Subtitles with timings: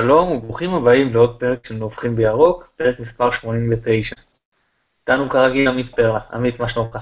[0.00, 4.16] שלום וברוכים הבאים לעוד פרק של נובחים בירוק, פרק מספר 89.
[5.00, 6.20] איתנו כרגיל עמית פרלה.
[6.32, 6.98] עמית, מה שלומך?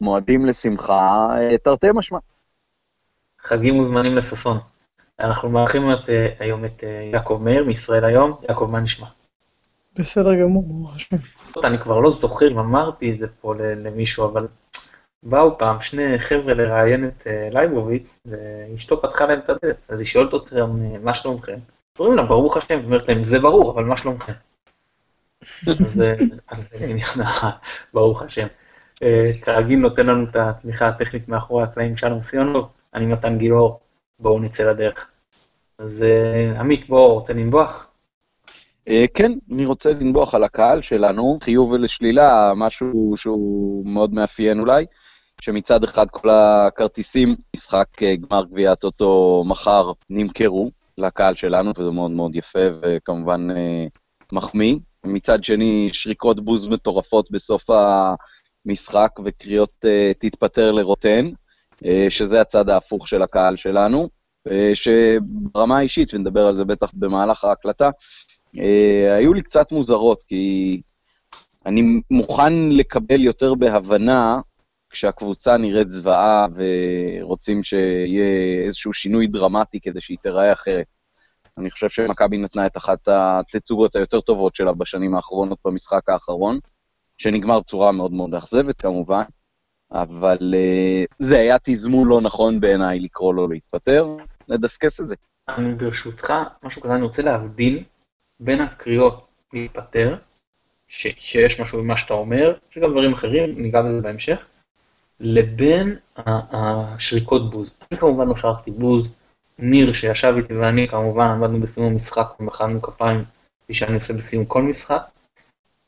[0.00, 2.18] מועדים לשמחה, אה, תרתי משמע.
[3.40, 4.58] חגים מוזמנים לששון.
[5.20, 8.40] אנחנו מארחים את, אה, היום את אה, יעקב מאיר מישראל היום.
[8.48, 9.06] יעקב, מה נשמע?
[9.98, 11.16] בסדר גמור, ברוך השם.
[11.64, 14.46] אני כבר לא זוכר אם אמרתי את זה פה למישהו, אבל
[15.22, 20.32] באו פעם שני חבר'ה לראיין את לייבוביץ, ואשתו פתחה להם את הדלת, אז היא שואלת
[20.32, 20.70] אותם,
[21.02, 21.58] מה שלומכם?
[22.00, 24.32] אומרים לה, ברוך השם, אומרת להם, זה ברור, אבל מה שלומכם?
[25.66, 25.94] אז
[26.70, 27.06] זה עניין,
[27.94, 28.46] ברוך השם.
[29.42, 33.80] כרגיל נותן לנו את התמיכה הטכנית מאחורי הקלעים שלום סיונוב, אני מתן גילאור,
[34.18, 35.10] בואו נצא לדרך.
[35.78, 36.04] אז
[36.58, 37.90] עמית, בוא, רוצה לנבוח?
[39.14, 44.86] כן, אני רוצה לנבוח על הקהל שלנו, חיוב ולשלילה, משהו שהוא מאוד מאפיין אולי,
[45.40, 50.70] שמצד אחד כל הכרטיסים, משחק גמר גביע הטוטו מחר, נמכרו
[51.00, 53.48] לקהל שלנו, וזה מאוד מאוד יפה וכמובן
[54.32, 54.76] מחמיא.
[55.04, 57.66] מצד שני, שריקות בוז מטורפות בסוף
[58.66, 59.84] המשחק וקריאות
[60.18, 61.26] תתפטר לרוטן,
[62.08, 64.08] שזה הצד ההפוך של הקהל שלנו,
[64.74, 67.90] שברמה האישית, ונדבר על זה בטח במהלך ההקלטה,
[69.16, 70.80] היו לי קצת מוזרות, כי
[71.66, 74.40] אני מוכן לקבל יותר בהבנה
[74.90, 80.86] כשהקבוצה נראית זוועה ורוצים שיהיה איזשהו שינוי דרמטי כדי שהיא תיראה אחרת.
[81.58, 86.58] אני חושב שמכבי נתנה את אחת התצוגות היותר טובות שלה בשנים האחרונות במשחק האחרון,
[87.18, 89.22] שנגמר בצורה מאוד מאוד מאכזבת כמובן,
[89.92, 94.06] אבל uh, זה היה תזמון לא נכון בעיניי לקרוא לו להתפטר,
[94.48, 95.14] נדסקס את זה.
[95.48, 96.32] אני ברשותך,
[96.62, 97.84] משהו כזה, אני רוצה להבדיל
[98.40, 100.16] בין הקריאות להתפטר,
[100.88, 104.46] ש, שיש משהו במה שאתה אומר, יש גם דברים אחרים, ניגע בזה בהמשך,
[105.20, 107.70] לבין השריקות בוז.
[107.90, 109.14] אני כמובן לא שרקתי בוז,
[109.58, 113.24] ניר שישב איתי ואני כמובן עמדנו בסיום המשחק ומחאנו כפיים,
[113.64, 115.02] כפי שאני עושה בסיום כל משחק,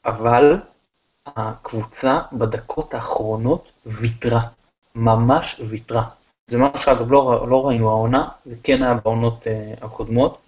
[0.04, 0.56] אבל
[1.26, 4.40] הקבוצה בדקות האחרונות ויתרה,
[4.94, 6.04] ממש ויתרה.
[6.46, 10.38] זה משהו שאגב לא, לא ראינו העונה, זה כן היה בעונות uh, הקודמות.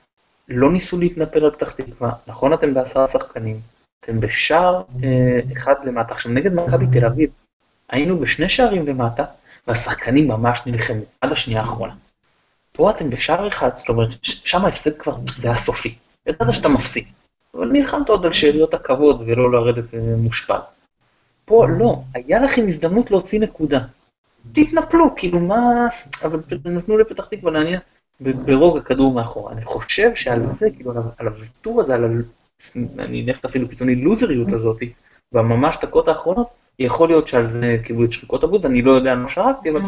[0.48, 3.60] לא ניסו להתנפל על פתח תקווה, נכון אתם בעשרה שחקנים,
[4.00, 6.14] אתם בשער uh, אחד למטה.
[6.14, 7.30] עכשיו נגד מכבי תל אביב,
[7.94, 9.24] היינו בשני שערים למטה,
[9.66, 11.94] והשחקנים ממש נלחמו עד השנייה האחרונה.
[12.72, 15.94] פה אתם בשער אחד, זאת אומרת, שם ההפסד כבר, זה היה סופי.
[16.26, 17.04] ידעת שאתה מפסיד,
[17.54, 19.84] אבל נלחמת עוד על שאריות הכבוד ולא לרדת
[20.18, 20.58] מושפל.
[21.44, 23.80] פה לא, היה לכם הזדמנות להוציא נקודה.
[24.52, 25.86] תתנפלו, כאילו מה...
[26.24, 27.80] אבל נתנו לפתח תקווה לעניין
[28.20, 29.52] ברוגע כדור מאחורה.
[29.52, 32.08] אני חושב שעל זה, כאילו, על הוויתור הזה, על ה...
[32.98, 34.82] אני נלכת אפילו קיצוני לוזריות הזאת,
[35.32, 36.48] בממש דקות האחרונות,
[36.78, 39.80] יכול להיות שעל זה קיבלו את שריקות הבוז, אני לא יודע, לא שרקתי, אבל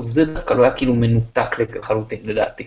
[0.00, 2.66] זה דווקא לא היה כאילו מנותק לחלוטין, לדעתי.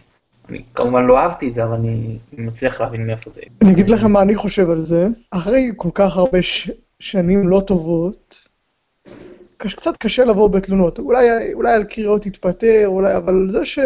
[0.49, 3.41] אני כמובן לא אהבתי את זה, אבל אני מצליח להבין מאיפה זה.
[3.61, 5.07] אני אגיד לכם מה אני חושב על זה.
[5.31, 6.69] אחרי כל כך הרבה ש...
[6.99, 8.47] שנים לא טובות,
[9.57, 10.99] קצת קשה לבוא בתלונות.
[10.99, 13.79] אולי, אולי על קריאות יתפטר, אולי, אבל זה ש...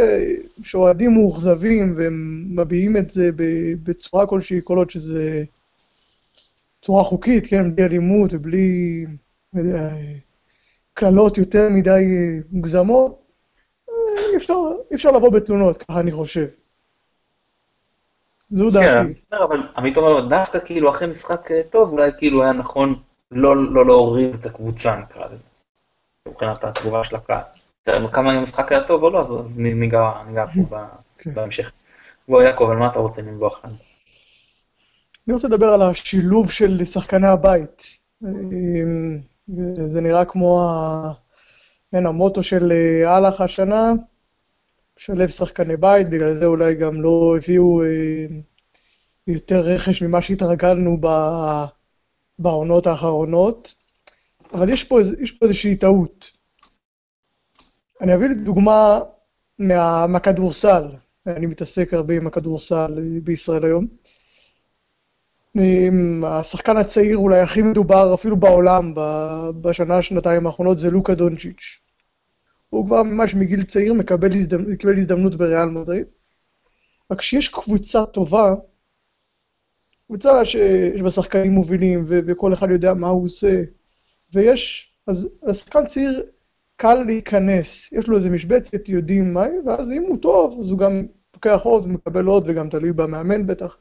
[0.64, 3.30] שאוהדים מאוכזבים והם מביעים את זה
[3.84, 5.44] בצורה כלשהי, כל עוד שזה
[6.82, 9.06] צורה חוקית, כן, בלי אלימות ובלי...
[10.94, 12.02] קללות יותר מדי
[12.52, 13.22] מוגזמות,
[14.32, 14.54] אי אפשר,
[14.94, 16.48] אפשר לבוא בתלונות, ככה אני חושב.
[18.52, 19.14] זו דעתי.
[19.32, 22.96] כן, אבל עמית אומר, דווקא כאילו אחרי משחק טוב, אולי כאילו היה נכון
[23.32, 25.46] לא, לא להוריד את הקבוצה, נקרא לזה.
[26.28, 27.44] מבחינת התגובה של הקהל.
[28.12, 30.12] כמה המשחק היה טוב או לא, אז ניגע
[30.70, 30.78] פה
[31.18, 31.34] כן.
[31.34, 31.72] בהמשך.
[32.28, 33.74] בוא יעקב, על מה אתה רוצה לנבוח לנו?
[35.28, 37.84] אני רוצה לדבר על השילוב של שחקני הבית.
[39.88, 41.14] זה נראה כמו ה...
[41.92, 42.74] כן, המוטו של
[43.06, 43.94] אהלך השנה,
[44.98, 48.26] שלב שחקני בית, בגלל זה אולי גם לא הביאו אה,
[49.28, 51.08] יותר רכש ממה שהתרגלנו ב...
[52.40, 53.74] בעונות האחרונות,
[54.53, 56.32] אבל יש פה, יש פה איזושהי טעות.
[58.02, 59.00] אני אביא דוגמה
[59.59, 60.84] מה, מהכדורסל,
[61.28, 63.88] אני מתעסק הרבה עם הכדורסל בישראל היום.
[66.24, 68.94] השחקן הצעיר אולי הכי מדובר אפילו בעולם
[69.62, 71.80] בשנה, שנתיים האחרונות זה לוקה דונצ'יץ'.
[72.70, 76.08] הוא כבר ממש מגיל צעיר מקבל הזדמנות, מקבל הזדמנות בריאל מדריד.
[77.12, 78.56] רק כשיש קבוצה טובה,
[80.08, 83.62] קבוצה שיש בה שחקנים מובילים ו- וכל אחד יודע מה הוא עושה,
[84.34, 86.24] ויש, אז לשחקן צעיר
[86.76, 91.06] קל להיכנס, יש לו איזה משבצת, יודעים מה, ואז אם הוא טוב, אז הוא גם
[91.34, 93.78] לוקח עוד ומקבל עוד, וגם תלוי במאמן בטח.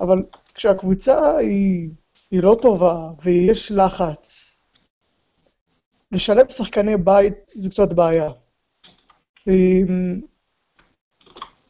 [0.00, 0.22] אבל
[0.54, 1.90] כשהקבוצה היא,
[2.30, 4.58] היא לא טובה ויש לחץ,
[6.12, 8.30] לשלב שחקני בית זה קצת בעיה.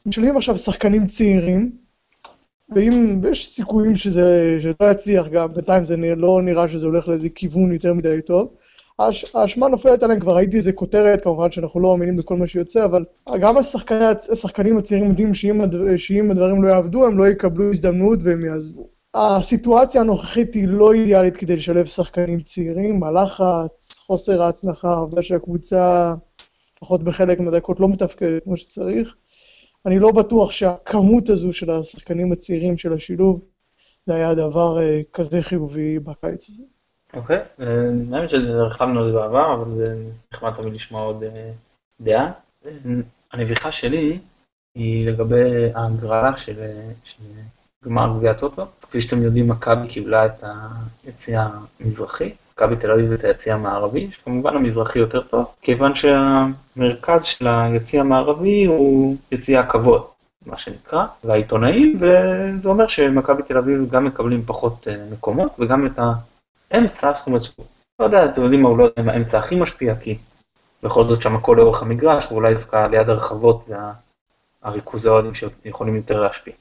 [0.07, 1.77] משלבים עכשיו שחקנים צעירים,
[2.75, 7.29] ואם יש סיכויים שזה, שזה לא יצליח גם, בינתיים זה לא נראה שזה הולך לאיזה
[7.31, 8.55] כיוון יותר מדי טוב.
[8.99, 12.85] האש- האשמה נופלת עליהם, כבר ראיתי איזה כותרת, כמובן שאנחנו לא מאמינים בכל מה שיוצא,
[12.85, 13.05] אבל
[13.41, 17.71] גם השחקני, הצ- השחקנים הצעירים יודעים שאם, הדבר, שאם הדברים לא יעבדו, הם לא יקבלו
[17.71, 18.87] הזדמנות והם יעזבו.
[19.15, 26.15] הסיטואציה הנוכחית היא לא אידיאלית כדי לשלב שחקנים צעירים, הלחץ, חוסר ההצלחה, העובדה שהקבוצה,
[26.77, 29.15] לפחות בחלק מהדקות, לא מתפקדת כמו שצריך.
[29.87, 33.41] אני לא בטוח שהכמות הזו של השחקנים הצעירים של השילוב,
[34.07, 36.63] זה היה דבר אה, כזה חיובי בקיץ הזה.
[37.17, 37.67] אוקיי, אה,
[38.13, 39.97] האמת שהרחבנו על זה בעבר, אבל זה
[40.33, 41.51] נחמד תמיד לשמוע עוד אה,
[42.01, 42.31] דעה.
[43.33, 44.19] הנביכה שלי
[44.75, 46.91] היא לגבי ההגרלה של אה,
[47.85, 48.63] גמר גביע הטוטו.
[48.63, 50.45] אז כפי שאתם יודעים, מכבי קיבלה את
[51.05, 51.49] היציע
[51.81, 58.01] המזרחי, מכבי תל אביב את היציע המערבי, שכמובן המזרחי יותר טוב, כיוון שהמרכז של היציע
[58.01, 60.07] המערבי הוא יציע הכבוד.
[60.47, 65.99] מה שנקרא, והעיתונאים, וזה אומר שמכבי תל אביב גם מקבלים פחות מקומות וגם את
[66.75, 67.43] האמצע, זאת אומרת,
[67.99, 70.19] לא יודע, אתם יודעים מה, הוא לא יודע אם האמצע הכי משפיע, כי
[70.83, 73.93] בכל זאת שם הכל לאורך המגרש, ואולי דווקא ליד הרחבות זה ה-
[74.63, 76.55] הריכוזי האוהדים שיכולים יותר להשפיע.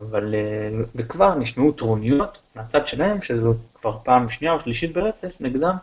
[0.00, 5.76] אבל אה, וכבר נשמעו טרוניות מהצד שלהם, שזו כבר פעם שנייה או שלישית ברצף נגדם,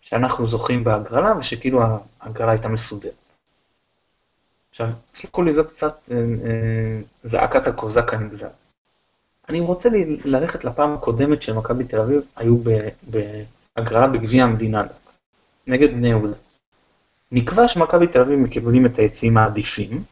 [0.00, 1.80] שאנחנו זוכים בהגרלה, ושכאילו
[2.20, 3.12] ההגרלה הייתה מסודרת.
[4.70, 8.48] עכשיו, תסלחו לי, זאת קצת אה, אה, זעקת הקוזק הנגזל.
[9.48, 9.88] אני רוצה
[10.24, 12.56] ללכת לפעם הקודמת של מכבי תל אביב, היו
[13.02, 14.84] בהגרלה בגביע המדינה,
[15.66, 16.36] נגד בני יהודה.
[17.32, 20.02] נקבע שמכבי תל אביב מקבלים את היציעים העדיפים,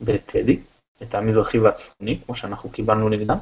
[0.00, 0.58] בטדי,
[1.02, 3.38] את המזרחי והצפוני, כמו שאנחנו קיבלנו נגדם,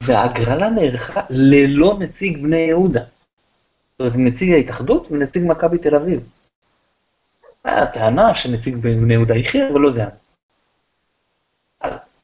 [0.00, 3.00] וההגרלה נערכה ללא נציג בני יהודה.
[3.98, 6.20] זאת אומרת, נציג ההתאחדות ונציג מכבי תל אביב.
[7.64, 10.08] היה טענה שנציג בני יהודה איחר, אבל לא יודע.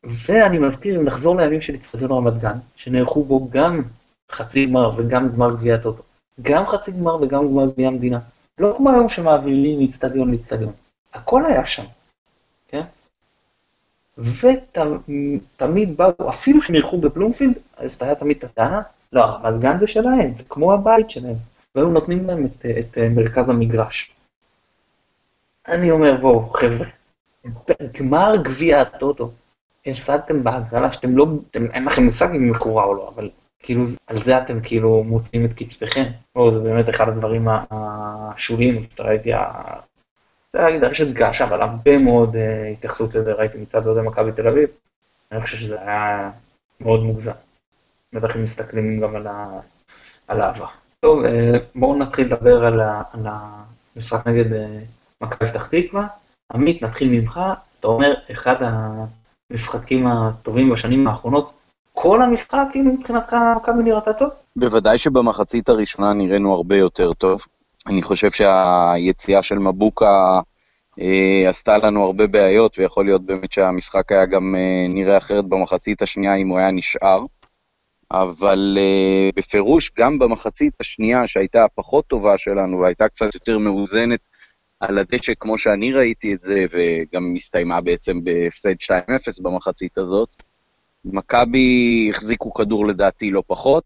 [0.07, 3.83] ואני מזכיר, אם נחזור לימים של אצטדיון רמת גן, שנערכו בו גם
[4.31, 6.03] חצי גמר וגם גמר גביע הטוטו.
[6.43, 8.19] גם חצי גמר וגם גמר גביע המדינה.
[8.59, 10.73] לא כמו היום שמעבירים מאצטדיון לאצטדיון.
[11.15, 11.85] הכל היה שם,
[12.69, 12.83] כן?
[14.19, 20.35] ותמיד באו, אפילו אירחו בבלומפילד, אז היה תמיד את הטענה, לא, רמת גן זה שלהם,
[20.35, 21.37] זה כמו הבית שלהם.
[21.75, 24.11] והיו נותנים להם את, את מרכז המגרש.
[25.69, 26.87] אני אומר, בואו, חבר'ה,
[27.93, 29.31] גמר גביע הטוטו,
[29.87, 33.85] הפסדתם בהגרלה שאתם לא, אתם, אין לכם מושג אם היא מכורה או לא, אבל כאילו
[34.07, 36.05] על זה אתם כאילו מוציאים את קצפכם.
[36.35, 39.81] בואו, זה באמת אחד הדברים השוליים, ראיתי, ה-
[40.53, 42.39] זה להגיד רשת געש, אבל הרבה מאוד uh,
[42.73, 44.69] התייחסות לזה ראיתי מצד אוהדי מכבי תל אביב.
[45.33, 46.31] אני חושב שזה היה
[46.81, 47.33] מאוד מוגזם.
[48.13, 49.61] בטח אם מסתכלים גם על, ה...
[50.29, 50.67] על העבר.
[51.01, 51.29] טוב, uh,
[51.75, 53.03] בואו נתחיל לדבר על, ה...
[53.13, 54.57] על המשחק נגד uh,
[55.21, 56.07] מכבי פתח תקווה.
[56.53, 57.41] עמית, נתחיל ממך.
[57.81, 58.57] אתה אומר, אחד
[59.51, 61.53] המשחקים הטובים בשנים האחרונות,
[61.93, 64.31] כל המשחק, כאילו מבחינתך מכבי נראתה טוב?
[64.57, 67.43] בוודאי שבמחצית הראשונה נראינו הרבה יותר טוב.
[67.87, 70.41] אני חושב שהיציאה של מבוקה
[71.01, 76.03] אה, עשתה לנו הרבה בעיות, ויכול להיות באמת שהמשחק היה גם אה, נראה אחרת במחצית
[76.03, 77.25] השנייה אם הוא היה נשאר.
[78.11, 84.29] אבל אה, בפירוש, גם במחצית השנייה, שהייתה הפחות טובה שלנו, והייתה קצת יותר מאוזנת
[84.81, 90.43] על הדשא, כמו שאני ראיתי את זה, וגם הסתיימה בעצם בהפסד 2-0 במחצית הזאת,
[91.05, 93.85] מכבי החזיקו כדור לדעתי לא פחות,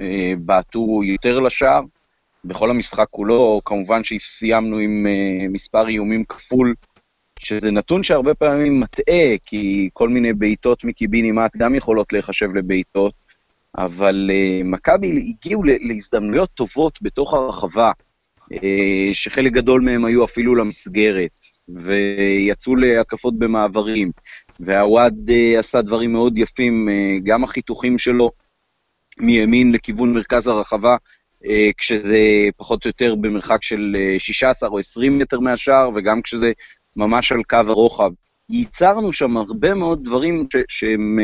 [0.00, 1.82] אה, בעטו יותר לשער.
[2.44, 6.74] בכל המשחק כולו, כמובן שסיימנו עם uh, מספר איומים כפול,
[7.38, 13.14] שזה נתון שהרבה פעמים מטעה, כי כל מיני בעיטות מקיבינימט גם יכולות להיחשב לבעיטות,
[13.78, 17.92] אבל uh, מכבי הגיעו להזדמנויות טובות בתוך הרחבה,
[19.12, 24.10] שחלק גדול מהם היו אפילו למסגרת, ויצאו להתקפות במעברים,
[24.60, 28.30] והוואד uh, עשה דברים מאוד יפים, uh, גם החיתוכים שלו
[29.20, 30.96] מימין לכיוון מרכז הרחבה,
[31.78, 32.18] כשזה
[32.56, 36.52] פחות או יותר במרחק של 16 או 20 מטר מהשער, וגם כשזה
[36.96, 38.10] ממש על קו הרוחב.
[38.50, 41.18] ייצרנו שם הרבה מאוד דברים ש- שהם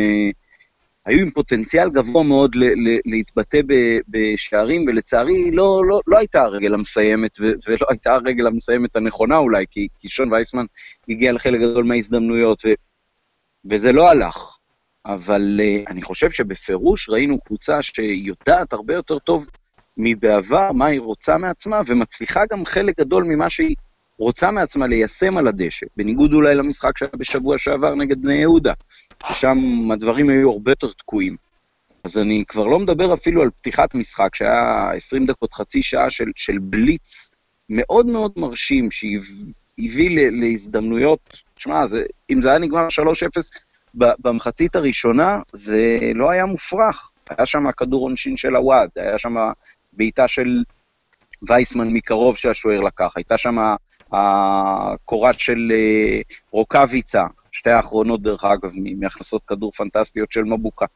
[1.07, 6.43] היו עם פוטנציאל גבוה מאוד ל- ל- להתבטא ב- בשערים, ולצערי לא, לא, לא הייתה
[6.43, 10.65] הרגל המסיימת, ו- ולא הייתה הרגל המסיימת הנכונה אולי, כי, כי שון וייסמן
[11.09, 12.75] הגיע לחלק גדול מההזדמנויות, ו-
[13.71, 14.57] וזה לא הלך.
[15.07, 19.47] אבל uh, אני חושב שבפירוש ראינו קבוצה שיודעת הרבה יותר טוב
[19.97, 23.77] מבעבר, מה היא רוצה מעצמה, ומצליחה גם חלק גדול ממה שהיא
[24.19, 28.73] רוצה מעצמה ליישם על הדשא, בניגוד אולי למשחק שהיה בשבוע שעבר נגד בני יהודה,
[29.27, 29.59] ששם
[29.93, 31.37] הדברים היו הרבה יותר תקועים.
[32.05, 36.31] אז אני כבר לא מדבר אפילו על פתיחת משחק, שהיה 20 דקות, חצי שעה של,
[36.37, 37.31] של בליץ
[37.69, 41.85] מאוד מאוד מרשים, שהביא להזדמנויות, תשמע,
[42.31, 42.97] אם זה היה נגמר 3-0
[43.95, 47.11] במחצית הראשונה זה לא היה מופרך.
[47.31, 49.35] היה שם כדור עונשין של הוואד, היה שם
[49.93, 50.63] בעיטה של
[51.49, 53.57] וייסמן מקרוב שהשוער לקח, הייתה שם
[54.13, 56.21] הקורת של אה,
[56.51, 60.87] רוקאביצה, שתי האחרונות דרך אגב, מהכנסות כדור פנטסטיות של מבוקה.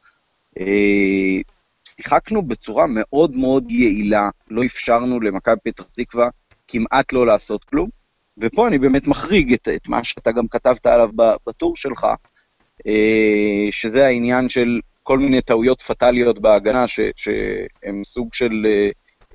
[0.59, 1.41] אה,
[1.87, 6.29] שיחקנו בצורה מאוד מאוד יעילה, לא אפשרנו למכבי פתח תקווה
[6.67, 7.89] כמעט לא לעשות כלום,
[8.37, 11.09] ופה אני באמת מחריג את, את מה שאתה גם כתבת עליו
[11.47, 12.07] בטור שלך,
[12.87, 18.65] אה, שזה העניין של כל מיני טעויות פטאליות בהגנה, שהן סוג של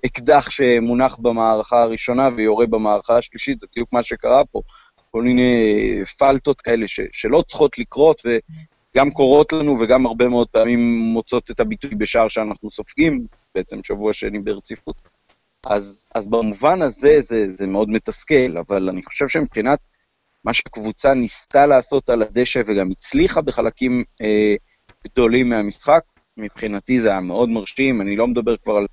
[0.07, 4.63] אקדח שמונח במערכה הראשונה ויורה במערכה השלישית, זה בדיוק מה שקרה פה.
[5.11, 10.99] כל מיני פלטות כאלה ש, שלא צריכות לקרות, וגם קורות לנו וגם הרבה מאוד פעמים
[10.99, 15.01] מוצאות את הביטוי בשער שאנחנו סופגים, בעצם שבוע שני ברציפות.
[15.67, 19.89] אז, אז במובן הזה זה, זה מאוד מתסכל, אבל אני חושב שמבחינת
[20.45, 24.55] מה שהקבוצה ניסתה לעשות על הדשא וגם הצליחה בחלקים אה,
[25.05, 26.03] גדולים מהמשחק,
[26.37, 28.87] מבחינתי זה היה מאוד מרשים, אני לא מדבר כבר על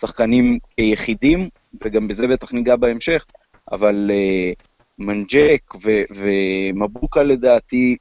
[0.00, 1.48] שחקנים יחידים,
[1.82, 3.24] וגם בזה בטח ניגע בהמשך,
[3.72, 4.62] אבל uh,
[4.98, 7.96] מנג'ק ו- ומבוקה לדעתי,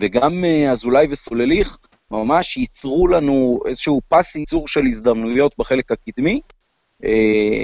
[0.00, 1.78] וגם uh, אזולאי וסולליך,
[2.10, 6.40] ממש ייצרו לנו איזשהו פס ייצור של הזדמנויות בחלק הקדמי,
[7.02, 7.06] uh,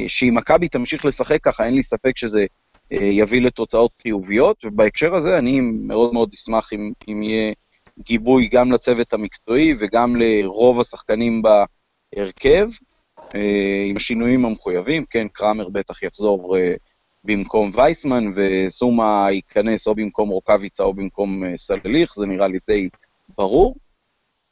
[0.09, 2.47] שאם מכבי תמשיך לשחק ככה, אין לי ספק שזה
[2.93, 7.53] uh, יביא לתוצאות חיוביות, ובהקשר הזה אני מאוד מאוד אשמח אם, אם יהיה
[7.99, 12.69] גיבוי גם לצוות המקצועי וגם לרוב השחקנים בהרכב,
[13.87, 16.75] עם השינויים המחויבים, כן, קראמר בטח יחזור אה,
[17.25, 22.89] במקום וייסמן, וסומה ייכנס או במקום רוקאביצה או במקום אה, סלליך, זה נראה לי די
[23.39, 23.77] ברור.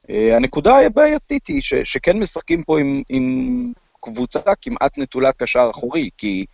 [0.09, 6.45] הנקודה הבעייתית היא ש, שכן משחקים פה עם, עם קבוצה כמעט נטולת קשר אחורי, כי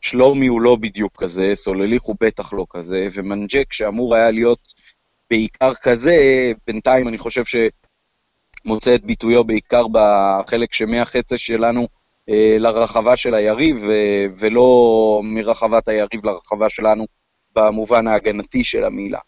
[0.00, 4.74] שלומי הוא לא בדיוק כזה, סולליך הוא בטח לא כזה, ומנג'ק שאמור היה להיות
[5.30, 6.16] בעיקר כזה,
[6.66, 7.56] בינתיים אני חושב ש...
[8.66, 11.88] מוצא את ביטויו בעיקר בחלק שמהחצי שלנו
[12.28, 13.84] אה, לרחבה של היריב,
[14.38, 17.06] ולא מרחבת היריב לרחבה שלנו
[17.56, 19.18] במובן ההגנתי של המילה.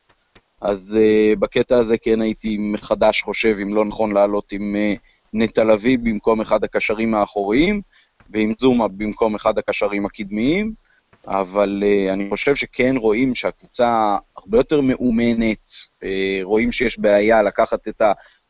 [0.60, 4.98] אז uh, בקטע הזה כן הייתי מחדש חושב אם לא נכון לעלות עם uh,
[5.32, 7.80] נטע לביא במקום אחד הקשרים האחוריים,
[8.30, 10.72] ועם זומה במקום אחד הקשרים הקדמיים,
[11.26, 15.66] אבל אני חושב שכן רואים שהקבוצה הרבה יותר מאומנת,
[16.42, 18.02] רואים שיש בעיה לקחת את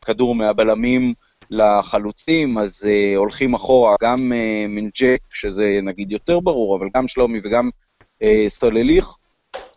[0.08, 1.14] כדור מהבלמים
[1.50, 7.38] לחלוצים, אז uh, הולכים אחורה, גם uh, מנג'ק, שזה נגיד יותר ברור, אבל גם שלומי
[7.42, 7.70] וגם
[8.22, 9.16] uh, סולליך,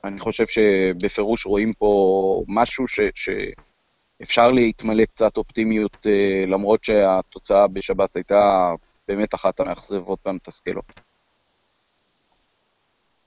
[0.03, 2.99] אני חושב שבפירוש רואים פה משהו ש...
[3.15, 8.73] שאפשר להתמלא קצת אופטימיות, uh, למרות שהתוצאה בשבת הייתה
[9.07, 10.99] באמת אחת המאכזבות והמתסכלות.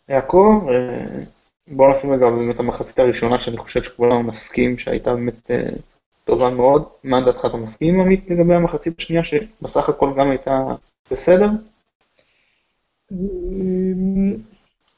[0.08, 0.66] יעקב,
[1.68, 5.50] בואו נשים רגע באמת המחצית הראשונה שאני חושב שכולנו מסכים שהייתה באמת
[6.24, 6.84] טובה מאוד.
[7.04, 10.60] מה דעתך, אתה מסכים עמית לגבי המחצית השנייה, שבסך הכל גם הייתה
[11.10, 11.48] בסדר?
[13.12, 14.36] אמ,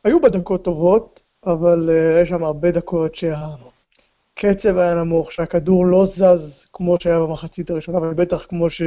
[0.04, 6.04] היו בה דקות טובות, אבל אה, יש שם הרבה דקות שהקצב היה נמוך, שהכדור לא
[6.06, 8.83] זז כמו שהיה במחצית הראשונה, אבל בטח כמו ש...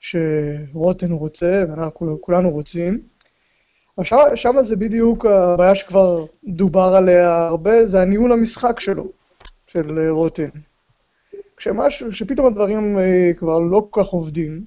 [0.00, 3.02] שרוטן רוצה, ואנחנו כולנו רוצים.
[4.02, 9.06] שם, שם זה בדיוק הבעיה שכבר דובר עליה הרבה, זה הניהול המשחק שלו,
[9.66, 10.48] של אה, רוטן.
[11.56, 14.64] כשמשהו, כשפתאום הדברים אה, כבר לא כל כך עובדים,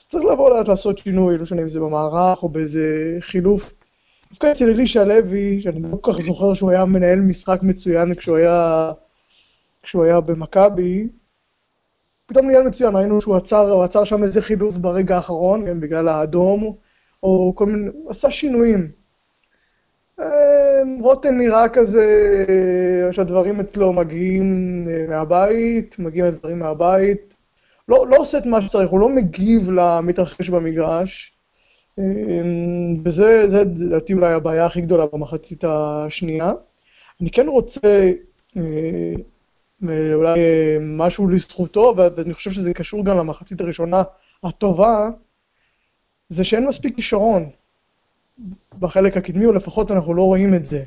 [0.00, 3.72] אז צריך לבוא לאט לעשות שינוי, לא משנה אם זה במערך או באיזה חילוף.
[4.30, 8.36] דווקא אצל אלישע לוי, שאני לא כל כך זוכר שהוא היה מנהל משחק מצוין כשהוא
[8.36, 8.92] היה,
[9.82, 11.08] כשהוא היה במכבי,
[12.26, 16.76] פתאום נהיה מצוין, ראינו שהוא עצר, עצר שם איזה חילוף ברגע האחרון, כן, בגלל האדום,
[17.22, 18.90] או כל מיני, הוא עשה שינויים.
[20.20, 22.04] אמ, רוטן נראה כזה
[23.10, 27.36] שהדברים אצלו מגיעים אה, מהבית, מגיעים הדברים מהבית.
[27.88, 31.32] לא, לא עושה את מה שצריך, הוא לא מגיב למתרחש במגרש.
[31.98, 36.52] אמ, וזה, זה לדעתי אולי הבעיה הכי גדולה במחצית השנייה.
[37.20, 38.10] אני כן רוצה
[38.56, 39.14] אה,
[40.14, 44.02] אולי אה, משהו לזכותו, ואני חושב שזה קשור גם למחצית הראשונה
[44.44, 45.08] הטובה,
[46.28, 47.50] זה שאין מספיק כישרון.
[48.78, 50.82] בחלק הקדמי, או לפחות אנחנו לא רואים את זה.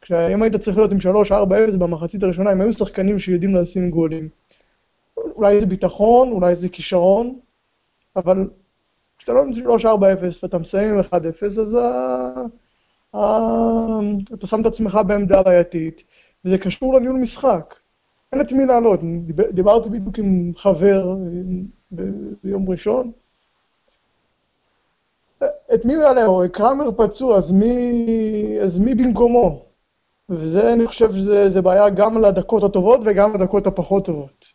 [0.00, 0.98] כשאם היית צריך להיות עם
[1.30, 4.28] 3-4-0 במחצית הראשונה, הם היו שחקנים שיודעים לשים גולים.
[5.16, 7.38] אולי זה ביטחון, אולי זה כישרון,
[8.16, 8.48] אבל
[9.18, 9.84] כשאתה לא עם 3-4-0
[10.42, 11.86] ואתה מסיים עם 1-0, אז ה...
[13.16, 13.18] ה...
[14.34, 16.04] אתה שם את עצמך בעמדה בעייתית,
[16.44, 17.74] וזה קשור לניהול משחק.
[18.32, 19.00] אין את מי לעלות.
[19.52, 21.16] דיברתי בדיוק עם חבר
[22.42, 23.12] ביום ראשון,
[25.74, 26.48] את מי הוא יעלה?
[26.52, 29.64] קראמר פצוע, אז מי, אז מי במקומו?
[30.28, 34.52] וזה, אני חושב שזה בעיה גם לדקות הטובות וגם לדקות הפחות טובות.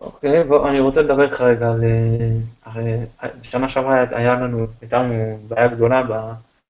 [0.00, 1.84] אוקיי, בוא, אני רוצה לדבר איתך רגע על...
[1.84, 2.30] אה,
[2.64, 2.96] הרי
[3.42, 6.02] שנה שעברה היה לנו, הייתה לנו בעיה גדולה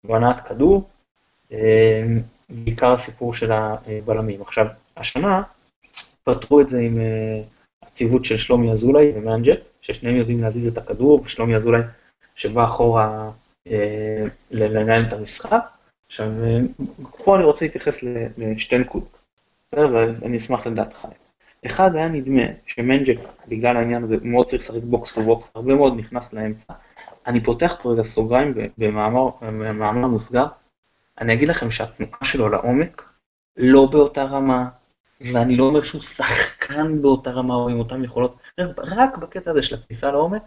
[0.05, 0.89] בהנעת כדור,
[1.53, 2.03] אה,
[2.51, 4.43] בעיקר הסיפור של הבלמים.
[4.43, 5.43] עכשיו, השנה
[6.25, 6.99] פתרו את זה עם
[8.01, 11.81] אה, הציוות של שלומי אזולאי ומאנג'ק, ששניהם יודעים להזיז את הכדור, ושלומי אזולאי
[12.35, 13.31] שבא אחורה
[14.51, 15.65] לנהל את המשחק.
[16.07, 16.29] עכשיו,
[17.25, 18.05] פה אני רוצה להתייחס
[18.39, 19.19] לשתי נקודות,
[19.73, 21.09] ואני אשמח לדעתך.
[21.67, 25.99] אחד היה נדמה שמנג'ק, בגלל העניין הזה, מאוד צריך לשחק box to box, הרבה מאוד
[25.99, 26.75] נכנס לאמצע.
[27.27, 30.47] אני פותח פה רגע סוגריים במאמר מוסגר,
[31.21, 33.13] אני אגיד לכם שהתנועה שלו לעומק
[33.57, 34.69] לא באותה רמה,
[35.21, 36.03] ואני לא אומר שהוא
[36.71, 38.37] שחקן באותה רמה או עם אותן יכולות,
[38.79, 40.43] רק בקטע הזה של הכניסה לעומק,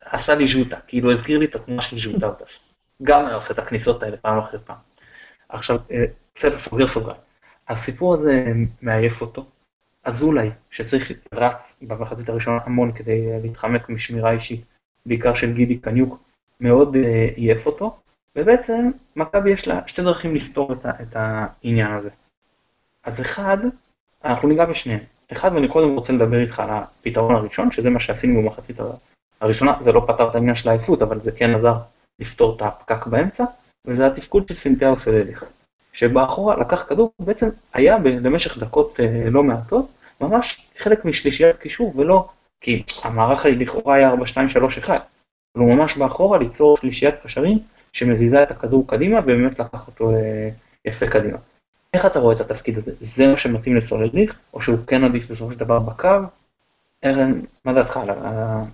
[0.00, 2.74] עשה לי ז'וטה, כאילו הזכיר לי את התנועה של ז'וטאוטס.
[3.02, 4.76] גם היה עושה את הכניסות האלה פעם אחרי פעם.
[5.48, 7.20] עכשיו, אה, בסדר, סוגר סוגריים.
[7.68, 9.46] הסיפור הזה מעייף אותו,
[10.04, 14.64] אזולאי, שצריך רץ במחצית הראשונה המון כדי להתחמק משמירה אישית,
[15.06, 16.22] בעיקר של גידי קניוק,
[16.60, 18.00] מאוד אה, עייף אותו,
[18.36, 22.10] ובעצם מכבי יש לה שתי דרכים לפתור את, את העניין הזה.
[23.04, 23.58] אז אחד,
[24.24, 25.11] אנחנו ניגע בשניהם.
[25.32, 28.76] אחד, ואני קודם רוצה לדבר איתך על הפתרון הראשון, שזה מה שעשינו במחצית
[29.40, 31.74] הראשונה, זה לא פתר את העניין של העייפות, אבל זה כן עזר
[32.18, 33.44] לפתור את הפקק באמצע,
[33.86, 35.44] וזה התפקוד של סינטיאו סלליך.
[35.92, 39.86] שבאחורה לקח כדור, בעצם היה למשך דקות אה, לא מעטות,
[40.20, 42.28] ממש חלק משלישיית קישור, ולא,
[42.60, 44.12] כי המערך לכאורה היה
[44.84, 47.58] 4-2-3-1, אבל הוא ממש באחורה ליצור שלישיית קשרים
[47.92, 50.48] שמזיזה את הכדור קדימה, ובאמת לקח אותו אה,
[50.84, 51.38] יפה קדימה.
[51.94, 52.92] איך אתה רואה את התפקיד הזה?
[53.00, 56.08] זה מה שמתאים לסולליך, או שהוא כן עדיף בסופו של דבר בקו?
[57.04, 58.10] ארן, מה דעתך על,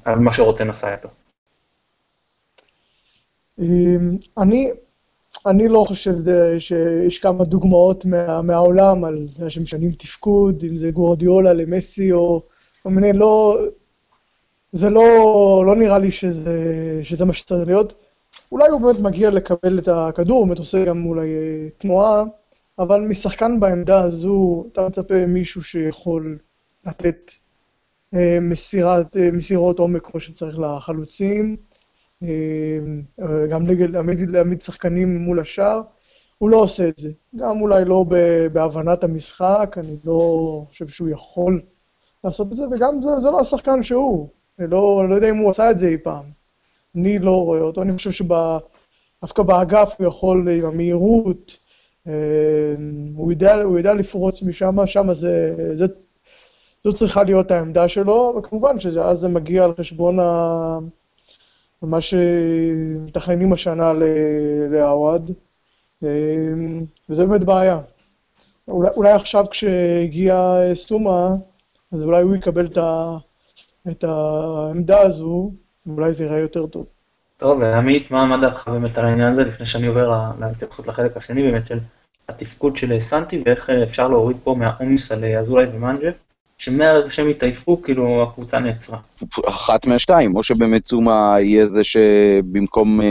[0.04, 1.08] על מה שרוטן עשה איתו?
[3.59, 4.70] אמ, אני,
[5.46, 6.12] אני לא חושב
[6.59, 12.42] שיש כמה דוגמאות מה, מהעולם על שמשנים תפקוד, אם זה גורדיולה למסי או
[12.83, 13.59] כל מיני, לא...
[14.72, 16.61] זה לא, לא נראה לי שזה,
[17.02, 17.94] שזה מה שצריך להיות.
[18.52, 22.24] אולי הוא באמת מגיע לקבל את הכדור, הוא באמת עושה גם אולי אה, תנועה,
[22.79, 26.38] אבל משחקן בעמדה הזו, אתה מצפה מישהו שיכול
[26.87, 27.33] לתת
[28.14, 31.57] אה, מסירת, אה, מסירות עומק כמו שצריך לחלוצים,
[32.23, 32.29] אה,
[33.51, 35.81] גם נגד, להעמיד, להעמיד שחקנים מול השאר,
[36.38, 37.11] הוא לא עושה את זה.
[37.37, 38.05] גם אולי לא
[38.53, 41.61] בהבנת המשחק, אני לא חושב שהוא יכול
[42.25, 44.29] לעשות את זה, וגם זה, זה לא השחקן שהוא.
[44.59, 46.25] אני לא, לא יודע אם הוא עשה את זה אי פעם.
[46.97, 51.67] אני לא רואה אותו, אני חושב שדווקא באגף הוא יכול עם המהירות, אה,
[53.14, 55.87] הוא יודע, הוא יודע לפרוץ משם, שם זה, זה,
[56.85, 60.79] זו צריכה להיות העמדה שלו, וכמובן שאז זה מגיע על חשבון ה...
[61.83, 63.92] מה שמתכננים השנה
[64.71, 65.31] לעווד,
[66.03, 67.81] וזה באמת בעיה.
[68.68, 71.29] אולי, אולי עכשיו כשהגיע סטומה,
[71.92, 73.16] אז אולי הוא יקבל את, ה,
[73.88, 75.53] את העמדה הזו,
[75.87, 76.87] ואולי זה ייראה יותר טוב.
[77.37, 81.42] טוב, עמית, מה, מה דעתך באמת על העניין הזה, לפני שאני עובר להתייחסות לחלק השני
[81.42, 81.79] באמת של
[82.29, 86.11] התפקוד של סנטי, ואיך אפשר להוריד פה מהעומס על אזולאי ומנג'ה?
[86.59, 88.99] שמהרגע שהם התעייפו, כאילו הקבוצה נעצרה.
[89.49, 93.05] אחת מהשתיים, או שבאמת צומה יהיה זה שבמקום uh,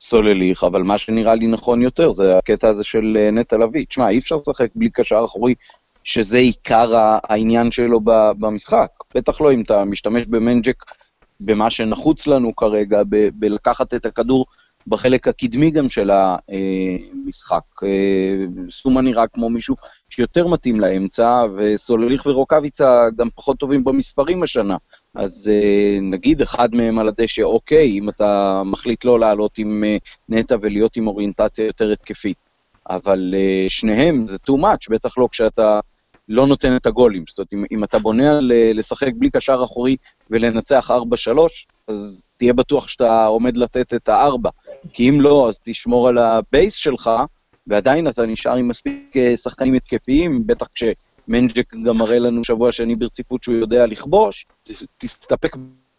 [0.00, 3.86] סולליך, אבל מה שנראה לי נכון יותר זה הקטע הזה של נטע לביא.
[3.86, 5.54] תשמע, אי אפשר לשחק בלי קשר אחורי,
[6.04, 6.90] שזה עיקר
[7.28, 8.00] העניין שלו
[8.38, 8.88] במשחק.
[9.14, 10.84] בטח לא אם אתה משתמש במנג'ק
[11.40, 13.02] במה שנחוץ לנו כרגע,
[13.34, 14.46] בלקחת את הכדור
[14.88, 17.62] בחלק הקדמי גם של המשחק.
[17.84, 19.76] אה, סומה נראה כמו מישהו
[20.10, 24.76] שיותר מתאים לאמצע, וסולליך ורוקאביצה גם פחות טובים במספרים השנה.
[25.14, 29.96] אז אה, נגיד אחד מהם על הדשא, אוקיי, אם אתה מחליט לא לעלות עם אה,
[30.28, 32.36] נטע ולהיות עם אוריינטציה יותר התקפית.
[32.90, 33.34] אבל
[33.68, 35.80] שניהם זה too much, בטח לא כשאתה
[36.28, 37.24] לא נותן את הגולים.
[37.28, 39.96] זאת אומרת, אם, אם אתה בונה על לשחק בלי קשר אחורי
[40.30, 40.94] ולנצח 4-3,
[41.88, 44.50] אז תהיה בטוח שאתה עומד לתת את הארבע.
[44.92, 47.10] כי אם לא, אז תשמור על ה base שלך,
[47.66, 52.96] ועדיין אתה נשאר עם מספיק אה, שחקנים התקפיים, בטח כשמנג'ק גם מראה לנו שבוע שני
[52.96, 54.46] ברציפות שהוא יודע לכבוש,
[54.98, 55.56] תסתפק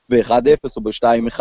[0.10, 1.40] ב-1-0 או ב-2-1.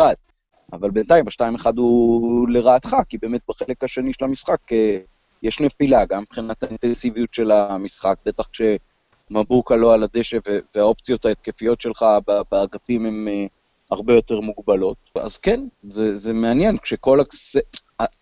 [0.73, 4.97] אבל בינתיים ה-2-1 הוא לרעתך, כי באמת בחלק השני של המשחק אה,
[5.43, 10.37] יש נפילה, גם מבחינת האינטנסיביות של המשחק, בטח כשמבוקה לא על הדשא
[10.75, 12.05] והאופציות ההתקפיות שלך
[12.51, 13.45] באגפים אה,
[13.91, 14.97] הרבה יותר מוגבלות.
[15.15, 15.59] אז כן,
[15.91, 17.19] זה, זה מעניין, כשכל...
[17.19, 17.55] הקס...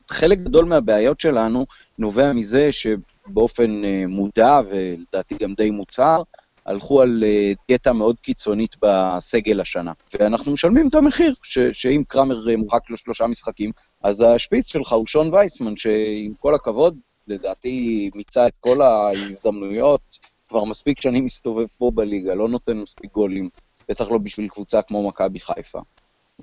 [0.10, 1.66] חלק גדול מהבעיות שלנו
[1.98, 6.24] נובע מזה שבאופן אה, מודע, ולדעתי גם די מוצהר,
[6.66, 9.92] הלכו על אה, דיאטה מאוד קיצונית בסגל השנה.
[10.14, 13.72] ואנחנו משלמים את המחיר, ש, שאם קרמר אה, מורחק לו שלושה משחקים,
[14.04, 20.02] אז השפיץ שלך הוא שון וייסמן, שעם כל הכבוד, לדעתי מיצה את כל ההזדמנויות,
[20.50, 23.50] כבר מספיק שנים מסתובב פה בליגה, לא נותן מספיק גולים,
[23.90, 25.80] בטח לא בשביל קבוצה כמו מכבי חיפה.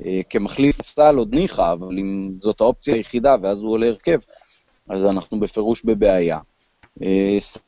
[0.05, 4.19] אה, כמחליף סל עוד ניחא, אבל אם זאת האופציה היחידה ואז הוא עולה הרכב,
[4.89, 6.39] אז אנחנו בפירוש בבעיה.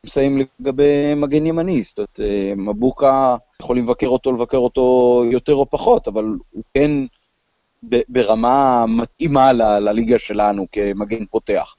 [0.04, 5.70] מסיים לגבי מגן ימני, זאת אומרת, אה, מבוקה, יכולים לבקר אותו, לבקר אותו יותר או
[5.70, 6.90] פחות, אבל הוא כן
[8.08, 11.74] ברמה מתאימה לליגה שלנו כמגן פותח.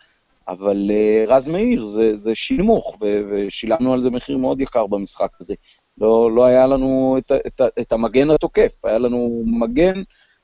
[0.47, 5.29] אבל אה, רז מאיר זה, זה שינמוך, ו- ושילמנו על זה מחיר מאוד יקר במשחק
[5.41, 5.55] הזה.
[6.01, 10.01] לא, לא היה לנו את, את, את המגן התוקף, היה לנו מגן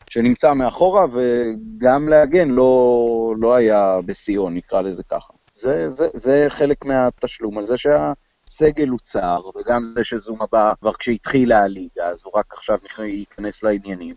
[0.09, 5.33] שנמצא מאחורה, וגם להגן לא, לא היה בשיאו, נקרא לזה ככה.
[5.55, 10.93] זה, זה, זה חלק מהתשלום, על זה שהסגל הוא צר, וגם זה שזומה בא כבר
[10.93, 14.15] כשהתחילה הליגה, אז הוא רק עכשיו ייכנס לעניינים.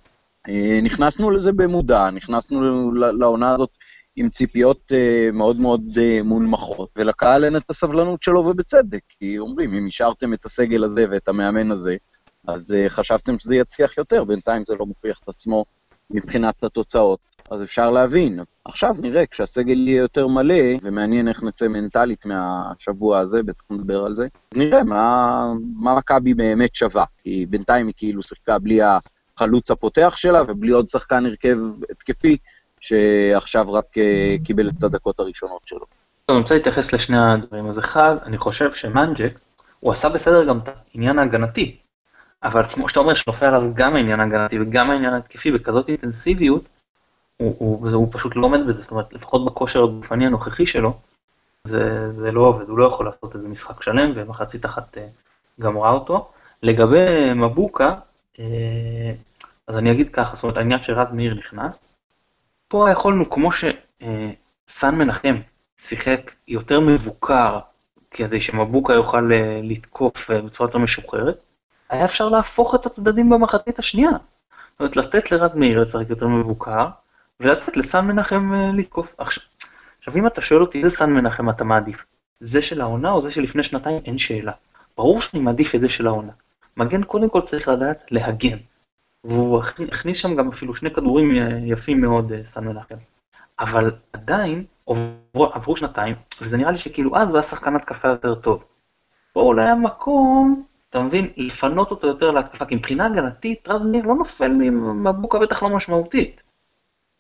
[0.48, 3.70] אה, נכנסנו לזה במודע, נכנסנו לעונה הזאת
[4.16, 9.74] עם ציפיות אה, מאוד מאוד אה, מונמכות, ולקהל אין את הסבלנות שלו ובצדק, כי אומרים,
[9.74, 11.96] אם השארתם את הסגל הזה ואת המאמן הזה,
[12.46, 15.64] אז חשבתם שזה יצליח יותר, בינתיים זה לא מוכיח את עצמו
[16.10, 17.18] מבחינת התוצאות.
[17.50, 18.40] אז אפשר להבין.
[18.64, 24.16] עכשיו נראה, כשהסגל יהיה יותר מלא, ומעניין איך נצא מנטלית מהשבוע הזה, בטח נדבר על
[24.16, 25.44] זה, נראה מה,
[25.76, 27.04] מה מכבי באמת שווה.
[27.18, 31.58] כי בינתיים היא כאילו שיחקה בלי החלוץ הפותח שלה, ובלי עוד שחקן הרכב
[31.90, 32.36] התקפי,
[32.86, 35.84] שעכשיו רק uh, קיבל את הדקות הראשונות שלו.
[36.28, 37.66] אני רוצה להתייחס לשני הדברים.
[37.66, 39.38] אז אחד, אני חושב שמנג'ק,
[39.80, 41.76] הוא עשה בסדר גם את העניין ההגנתי.
[42.42, 46.64] אבל כמו שאתה אומר, שנופל עליו גם העניין ההגנתי וגם העניין ההתקפי בכזאת אינטנסיביות,
[47.36, 50.98] הוא, הוא, הוא פשוט לא עומד בזה, זאת אומרת, לפחות בכושר הגופני הנוכחי שלו,
[51.64, 55.06] זה, זה לא עובד, הוא לא יכול לעשות איזה משחק שלם, ומחצית אחת אה,
[55.60, 56.28] גמרה אותו.
[56.62, 57.94] לגבי מבוקה,
[58.38, 59.12] אה,
[59.66, 61.95] אז אני אגיד ככה, זאת אומרת, העניין שרז מאיר נכנס,
[62.68, 65.36] פה יכולנו, כמו שסן מנחם
[65.76, 67.58] שיחק יותר מבוקר,
[68.10, 71.38] כדי שמבוקה יוכל אה, לתקוף בצורה יותר משוחררת,
[71.90, 74.10] היה אפשר להפוך את הצדדים במחצית השנייה.
[74.10, 76.88] זאת אומרת, לתת לרז מאיר לשחק יותר מבוקר,
[77.40, 79.14] ולתת לסן מנחם אה, לתקוף.
[79.18, 82.04] עכשיו, אם אתה שואל אותי איזה סן מנחם אתה מעדיף,
[82.40, 84.52] זה של העונה או זה של לפני שנתיים, אין שאלה.
[84.96, 86.32] ברור שאני מעדיף את זה של העונה.
[86.76, 88.56] מגן קודם כל צריך לדעת להגן.
[89.24, 92.94] והוא הכניס שם גם אפילו שני כדורים אה, יפים מאוד, אה, סן מנחם.
[93.58, 98.34] אבל עדיין עברו, עברו שנתיים, וזה נראה לי שכאילו אז הוא היה שחקן התקפה יותר
[98.34, 98.64] טוב.
[99.32, 104.06] פה אולי היה מקום, אתה מבין, לפנות אותו יותר להתקפה, כי מבחינה הגנתית, רז ניר
[104.06, 106.42] לא נופל מבוקה בטח לא משמעותית.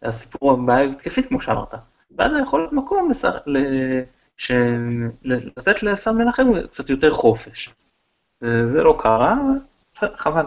[0.02, 1.74] הסיפור הבעיה התקפית כמו שאמרת.
[2.18, 3.24] ואז זה יכול להיות מקום לס...
[3.24, 3.58] ל...
[4.36, 4.50] ש...
[5.24, 7.74] לתת לסן מנחם קצת יותר חופש.
[8.40, 9.36] זה לא קרה,
[9.94, 10.44] חבל.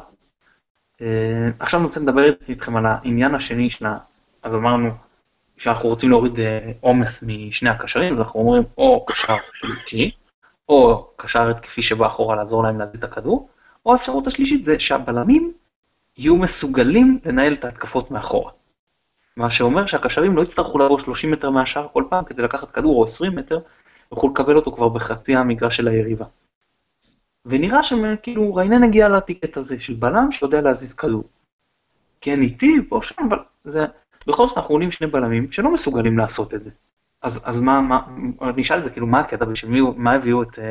[1.02, 3.98] אה, עכשיו אני רוצה לדבר איתכם על העניין השני של ה...
[4.44, 4.90] אז אמרנו
[5.58, 10.12] שאנחנו רוצים להוריד אה, עומס משני הקשרים, אז אנחנו אומרים או קשר שלישי,
[10.70, 13.50] או קשר התקפי שבא אחורה לעזור להם להזיז את הכדור,
[13.86, 15.54] או האפשרות השלישית זה שהבלמים
[16.18, 18.52] יהיו מסוגלים לנהל את ההתקפות מאחורה.
[19.38, 23.04] מה שאומר שהקשרים לא יצטרכו לעבור 30 מטר מהשאר כל פעם כדי לקחת כדור או
[23.06, 23.60] 20 מטר,
[24.12, 26.26] יוכלו לקבל אותו כבר בחצי המגרש של היריבה.
[27.46, 31.24] ונראה שכאילו ריינן הגיע לטיקט הזה של בלם שיודע להזיז כדור.
[32.22, 33.86] כן איטי פה שם, אבל זה...
[34.28, 36.72] בכל זאת אנחנו עולים שני בלמים שלא מסוגלים לעשות את זה.
[37.22, 38.00] אז, אז מה, מה,
[38.42, 40.62] אני אשאל את זה, כאילו, מה הקטע, בשביל מה הביאו את uh,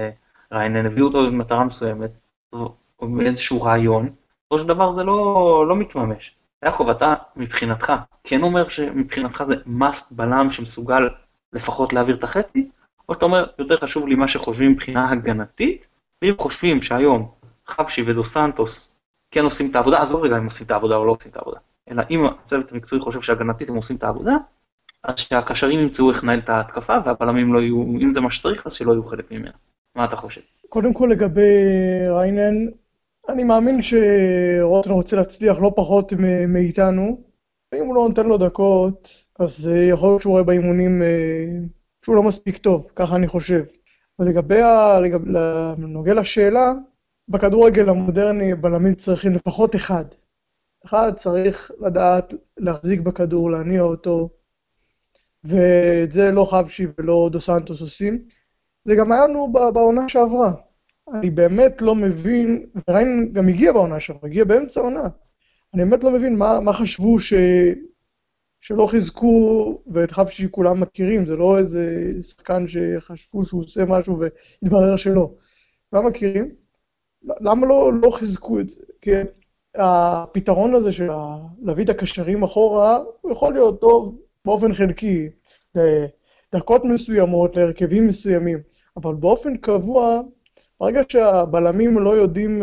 [0.52, 2.10] ריינן, הביאו אותו במטרה מסוימת,
[2.52, 6.36] או באיזשהו רעיון, בסופו של דבר זה לא, לא מתממש.
[6.64, 7.92] יעקב, אתה מבחינתך,
[8.24, 11.08] כן אומר שמבחינתך זה must בלם שמסוגל
[11.52, 12.70] לפחות להעביר את החצי,
[13.08, 15.86] או שאתה אומר, יותר חשוב לי מה שחושבים מבחינה הגנתית,
[16.22, 17.30] ואם חושבים שהיום
[17.66, 18.98] חבשי ודו סנטוס
[19.30, 21.58] כן עושים את העבודה, עזוב רגע אם עושים את העבודה או לא עושים את העבודה,
[21.90, 24.36] אלא אם הצוות המקצועי חושב שהגנתית הם עושים את העבודה,
[25.04, 28.72] אז שהקשרים ימצאו איך לנהל את ההתקפה, והבלמים לא יהיו, אם זה מה שצריך, אז
[28.72, 29.50] שלא יהיו חלק ממנה.
[29.94, 30.40] מה אתה חושב?
[30.68, 31.54] קודם כל לגבי
[32.08, 32.54] ריינן,
[33.28, 36.12] אני מאמין שרוטן רוצה להצליח לא פחות
[36.48, 37.24] מאיתנו,
[37.72, 41.46] ואם הוא לא נותן לו דקות, אז אה, יכול להיות שהוא רואה באימונים אה,
[42.04, 43.64] שהוא לא מספיק טוב, ככה אני חושב.
[44.18, 44.60] ולגבי,
[45.78, 46.72] נוגע לשאלה,
[47.28, 50.04] בכדורגל המודרני בלמים צריכים לפחות אחד.
[50.86, 54.28] אחד צריך לדעת להחזיק בכדור, להניע אותו,
[55.44, 58.24] ואת זה לא חבשי ולא דו סנטוס עושים.
[58.84, 60.52] זה גם היה לנו בעונה שעברה.
[61.14, 65.08] אני באמת לא מבין, וריין גם הגיע בעונה שם, הגיע באמצע העונה.
[65.74, 67.34] אני באמת לא מבין מה, מה חשבו ש...
[68.60, 74.96] שלא חיזקו, ואת חפשי כולם מכירים, זה לא איזה שחקן שחשבו שהוא עושה משהו והתברר
[74.96, 75.30] שלא.
[75.90, 76.54] כולם מכירים.
[77.22, 78.84] למה לא, לא חיזקו את זה?
[79.00, 79.10] כי
[79.74, 81.08] הפתרון הזה של
[81.62, 85.28] להביא את הקשרים אחורה, הוא יכול להיות טוב באופן חלקי,
[86.54, 88.58] לדקות מסוימות, להרכבים מסוימים,
[88.96, 90.20] אבל באופן קבוע,
[90.80, 92.62] ברגע שהבלמים לא יודעים,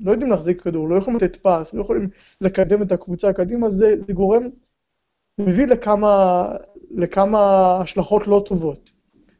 [0.00, 2.08] לא יודעים להחזיק כדור, לא יכולים לתת פס, לא יכולים
[2.40, 4.42] לקדם את הקבוצה קדימה, זה, זה גורם,
[5.38, 6.44] מביא לכמה,
[6.90, 8.90] לכמה השלכות לא טובות.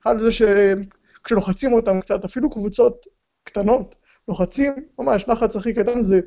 [0.03, 3.07] אחד זה שכשלוחצים אותם קצת, אפילו קבוצות
[3.45, 3.95] קטנות,
[4.29, 6.21] לוחצים, ממש לחץ הכי קטן זה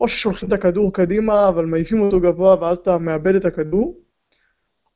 [0.00, 3.98] או ששולחים את הכדור קדימה, אבל מעיפים אותו גבוה ואז אתה מאבד את הכדור,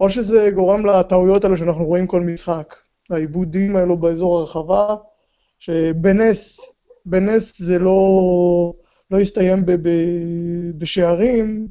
[0.01, 2.75] או שזה גורם לטעויות האלה שאנחנו רואים כל משחק.
[3.11, 4.95] העיבודים האלו באזור הרחבה,
[5.59, 6.61] שבנס,
[7.07, 8.73] בנס זה לא,
[9.11, 9.89] לא הסתיים ב, ב,
[10.79, 11.69] בשערים,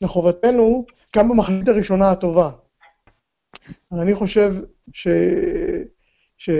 [0.00, 0.84] לחובתנו,
[1.16, 2.50] גם במחצית הראשונה הטובה.
[3.92, 4.54] אני חושב
[4.92, 5.08] ש,
[6.38, 6.50] ש,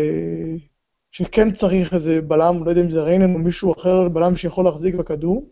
[1.11, 4.95] שכן צריך איזה בלם, לא יודע אם זה ריינן או מישהו אחר, בלם שיכול להחזיק
[4.95, 5.51] בכדור.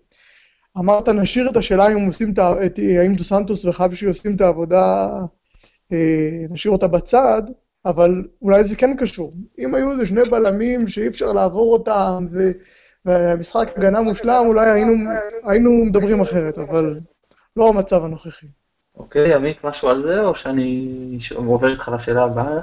[0.78, 2.54] אמרת, נשאיר את השאלה אם עושים את ה...
[3.00, 5.08] האם דו סנטוס וחבשי עושים את העבודה,
[5.92, 7.42] אה, נשאיר אותה בצד,
[7.84, 9.32] אבל אולי זה כן קשור.
[9.58, 12.50] אם היו איזה שני בלמים שאי אפשר לעבור אותם, ו...
[13.04, 14.92] והמשחק הגנה מושלם, אולי היינו,
[15.44, 17.00] היינו מדברים אחרת, אבל
[17.56, 18.46] לא המצב הנוכחי.
[18.98, 20.88] אוקיי, עמית, משהו על זה, או שאני
[21.34, 22.60] עובר איתך לשאלה הבאה?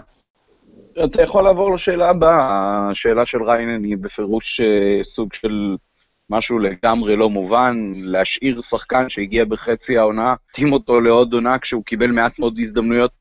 [1.04, 2.90] אתה יכול לעבור לשאלה הבאה.
[2.90, 5.78] השאלה של ריינן היא בפירוש אה, סוג של
[6.30, 12.12] משהו לגמרי לא מובן, להשאיר שחקן שהגיע בחצי העונה, להתאים אותו לעוד עונה כשהוא קיבל
[12.12, 13.12] מעט מאוד הזדמנויות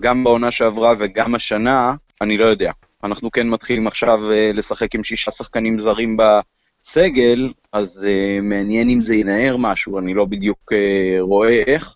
[0.00, 2.72] גם בעונה שעברה וגם השנה, אני לא יודע.
[3.04, 9.00] אנחנו כן מתחילים עכשיו אה, לשחק עם שישה שחקנים זרים בסגל, אז uh, מעניין אם
[9.00, 10.72] זה ינער משהו, אני לא בדיוק
[11.20, 11.94] רואה איך,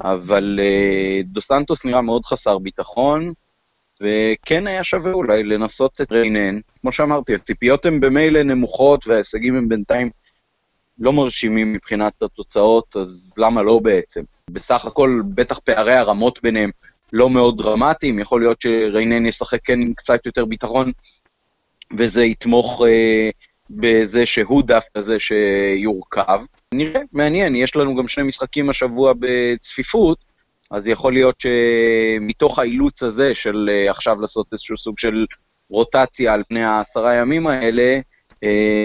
[0.00, 3.32] אבל uh, דו סנטוס נראה מאוד חסר ביטחון,
[4.00, 6.60] וכן היה שווה אולי לנסות את ריינן.
[6.80, 10.10] כמו שאמרתי, הציפיות הן במילא נמוכות וההישגים הם בינתיים
[10.98, 14.22] לא מרשימים מבחינת התוצאות, אז למה לא בעצם?
[14.50, 16.70] בסך הכל, בטח פערי הרמות ביניהם
[17.12, 20.92] לא מאוד דרמטיים, יכול להיות שריינן ישחק כן עם קצת יותר ביטחון,
[21.98, 23.30] וזה יתמוך אה,
[23.70, 26.40] בזה שהוא דווקא זה שיורכב.
[26.74, 30.24] נראה, מעניין, יש לנו גם שני משחקים השבוע בצפיפות,
[30.70, 35.26] אז יכול להיות שמתוך האילוץ הזה של uh, עכשיו לעשות איזשהו סוג של
[35.70, 38.00] רוטציה על פני העשרה ימים האלה,
[38.30, 38.38] uh,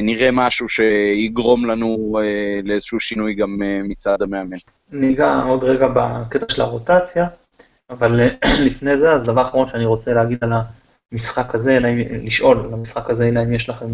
[0.04, 4.58] נראה משהו שיגרום לנו uh, לאיזשהו שינוי גם מצד המאמן.
[4.92, 7.28] ניגע עוד רגע בקטע של הרוטציה,
[7.90, 8.20] אבל
[8.68, 10.54] לפני זה, אז דבר אחרון שאני רוצה להגיד על
[11.14, 13.86] המשחק הזה, אלא אם, לשאול על המשחק הזה, אלא אם יש לכם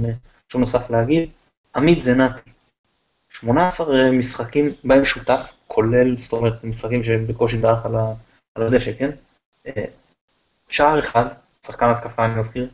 [0.47, 1.29] משהו נוסף להגיד.
[1.75, 2.49] עמית זנתי,
[3.29, 7.95] 18 משחקים בהם שותף, כולל, זאת אומרת, משחקים שבקושי דרך על,
[8.55, 9.09] על הדשא, כן?
[9.67, 9.85] אה,
[10.69, 11.25] שער אחד,
[11.65, 12.69] שחקן התקפה אני מזכיר,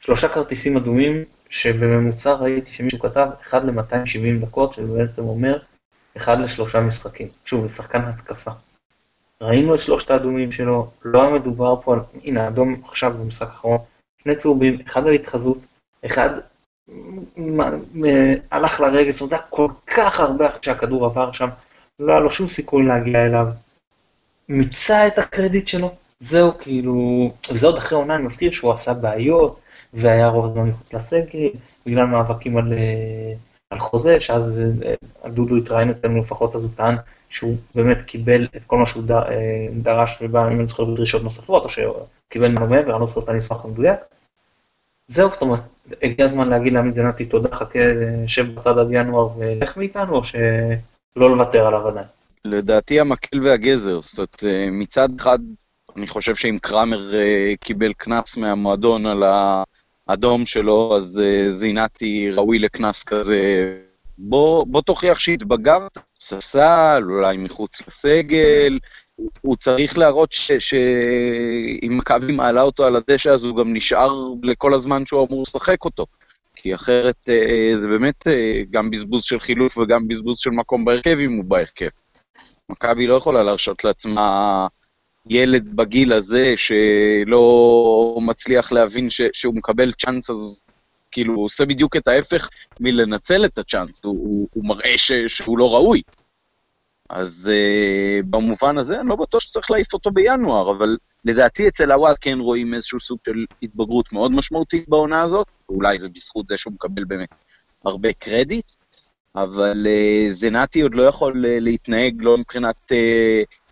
[0.00, 5.58] שלושה כרטיסים אדומים, שבממוצע ראיתי שמישהו כתב 1 ל-270 דקות, שבעצם אומר
[6.16, 7.28] 1 לשלושה משחקים.
[7.44, 8.50] שוב, שחקן התקפה.
[9.44, 13.78] ראינו את שלושת האדומים שלו, לא היה מדובר פה על, הנה, אדום עכשיו במשחק האחרון,
[14.22, 15.58] שני צהובים, אחד על התחזות,
[16.06, 16.30] אחד
[18.50, 21.48] הלך לרגל, זאת אומרת, כל כך הרבה אחרי שהכדור עבר שם,
[22.00, 23.46] לא היה לו שום סיכוי להגיע אליו.
[24.48, 29.60] מיצה את הקרדיט שלו, זהו כאילו, וזה עוד אחרי עונה, אני מזכיר שהוא עשה בעיות,
[29.94, 31.48] והיה רוב הזמן מחוץ לסגל,
[31.86, 33.34] בגלל מאבקים על, אה,
[33.70, 34.94] על חוזה, שאז אה,
[35.30, 36.96] דודו התראיין אצלנו לפחות, אז הוא טען
[37.34, 41.64] שהוא באמת קיבל את כל מה שהוא אה, דרש, ובא, אם אני זוכר, בדרישות נוספות,
[41.64, 43.98] או שקיבל ממנו מעבר, אני לא זוכר את הניסוח המדויק.
[45.08, 45.60] זהו, זאת אומרת,
[46.02, 47.78] הגיע הזמן להגיד לעמית זנתי תודה, חכה,
[48.26, 52.06] שב בצד עד ינואר ולך מאיתנו, או שלא לוותר עליו עדיין?
[52.44, 55.38] לדעתי המקל והגזר, זאת אומרת, אה, מצד אחד,
[55.96, 59.22] אני חושב שאם קראמר אה, קיבל קנס מהמועדון על
[60.08, 63.36] האדום שלו, אז אה, זינתי ראוי לקנס כזה.
[64.18, 68.78] בוא, בוא תוכיח שהתבגרת, ספסל, אולי מחוץ לסגל,
[69.40, 75.06] הוא צריך להראות שאם מכבי מעלה אותו על הדשא, אז הוא גם נשאר לכל הזמן
[75.06, 76.06] שהוא אמור לשחק אותו.
[76.56, 81.18] כי אחרת אה, זה באמת אה, גם בזבוז של חילוף וגם בזבוז של מקום בהרכב
[81.20, 81.88] אם הוא בהרכב.
[82.68, 84.66] מכבי לא יכולה להרשות לעצמה
[85.30, 90.62] ילד בגיל הזה שלא מצליח להבין ש, שהוא מקבל צ'אנס, אז
[91.14, 92.48] כאילו הוא עושה בדיוק את ההפך
[92.80, 96.02] מלנצל את הצ'אנס, הוא, הוא, הוא מראה ש, שהוא לא ראוי.
[97.10, 102.16] אז uh, במובן הזה אני לא בטוח שצריך להעיף אותו בינואר, אבל לדעתי אצל הוואט
[102.20, 106.72] כן רואים איזשהו סוג של התבגרות מאוד משמעותית בעונה הזאת, ואולי זה בזכות זה שהוא
[106.72, 107.28] מקבל באמת
[107.84, 108.70] הרבה קרדיט,
[109.36, 112.94] אבל uh, זנתי עוד לא יכול uh, להתנהג לא מבחינת uh,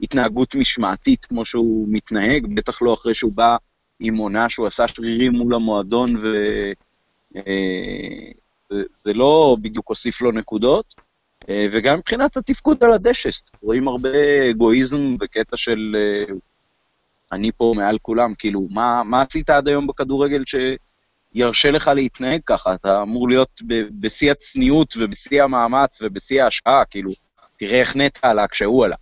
[0.01, 3.57] התנהגות משמעתית כמו שהוא מתנהג, בטח לא אחרי שהוא בא
[4.01, 6.27] עם עונה שהוא עשה שרירים מול המועדון ו...
[8.71, 10.95] זה, זה לא בדיוק הוסיף לו נקודות.
[11.49, 13.29] אה, וגם מבחינת התפקוד על הדשא,
[13.63, 16.35] רואים הרבה אגואיזם בקטע של אה,
[17.33, 20.45] אני פה מעל כולם, כאילו, מה, מה עשית עד היום בכדורגל
[21.35, 22.75] שירשה לך להתנהג ככה?
[22.75, 23.63] אתה אמור להיות
[24.01, 27.13] בשיא הצניעות ובשיא המאמץ ובשיא ההשקעה, כאילו,
[27.57, 28.97] תראה איך נטע עלה כשהוא עלה.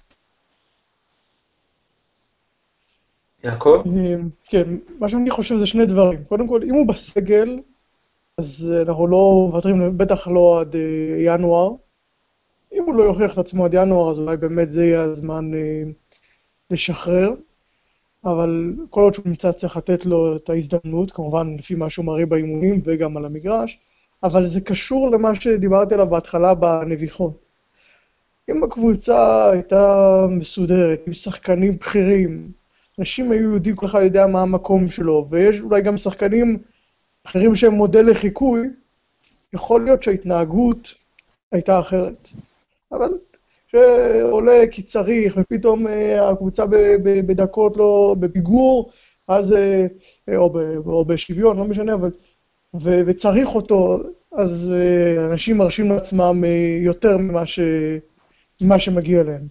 [3.44, 3.82] יעקב?
[4.48, 4.68] כן,
[5.00, 6.24] מה שאני חושב זה שני דברים.
[6.24, 7.58] קודם כל, אם הוא בסגל,
[8.40, 10.81] אז אנחנו לא מוותרים, בטח לא עד אה,
[11.18, 11.72] ינואר.
[12.72, 15.83] אם הוא לא יוכיח את עצמו עד ינואר, אז אולי באמת זה יהיה הזמן אה,
[16.70, 17.31] לשחרר.
[18.24, 22.26] אבל כל עוד שהוא נמצא צריך לתת לו את ההזדמנות, כמובן לפי מה שהוא מראה
[22.26, 23.79] באימונים וגם על המגרש,
[24.22, 27.46] אבל זה קשור למה שדיברתי עליו בהתחלה בנביחות.
[28.50, 29.87] אם הקבוצה הייתה
[30.31, 32.53] מסודרת, עם שחקנים בכירים,
[32.98, 36.59] אנשים היו יודעים, כל אחד יודע מה המקום שלו, ויש אולי גם שחקנים
[37.26, 38.68] אחרים שהם מודל לחיקוי,
[39.52, 40.94] יכול להיות שההתנהגות
[41.52, 42.28] הייתה אחרת.
[42.92, 43.09] אבל
[43.66, 46.64] שעולה כי צריך, ופתאום אה, הקבוצה
[47.02, 48.90] בדקות לא, בפיגור,
[49.28, 49.87] אז, אה,
[50.37, 50.56] או, ב,
[50.87, 52.11] או בשוויון, לא משנה, אבל,
[52.80, 53.98] ו, וצריך אותו,
[54.33, 56.44] אז אה, אנשים מרשים לעצמם
[56.80, 57.61] יותר ממה, ש,
[58.61, 59.46] ממה שמגיע להם.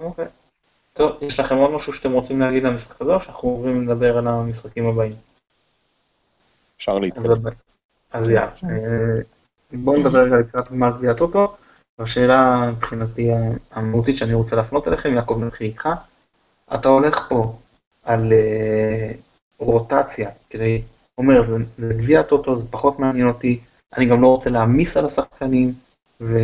[0.00, 0.24] אוקיי.
[0.24, 0.37] Okay.
[0.98, 4.28] טוב, יש לכם עוד משהו שאתם רוצים להגיד למשחק הזה, או שאנחנו עוברים לדבר על
[4.28, 5.12] המשחקים הבאים?
[6.76, 7.50] אפשר להתקדם.
[8.12, 8.50] אז יאללה.
[9.72, 11.56] בואו נדבר רגע לקראת גמר גביע הטוטו.
[11.98, 13.30] השאלה מבחינתי
[13.72, 15.88] המהותית שאני רוצה להפנות אליכם, יעקב נתחיל איתך.
[16.74, 17.58] אתה הולך פה
[18.04, 19.16] על uh,
[19.58, 20.82] רוטציה, כדי,
[21.18, 23.60] אומר, זה, זה גביע הטוטו, זה פחות מעניין אותי,
[23.96, 25.72] אני גם לא רוצה להעמיס על השחקנים,
[26.20, 26.38] ו...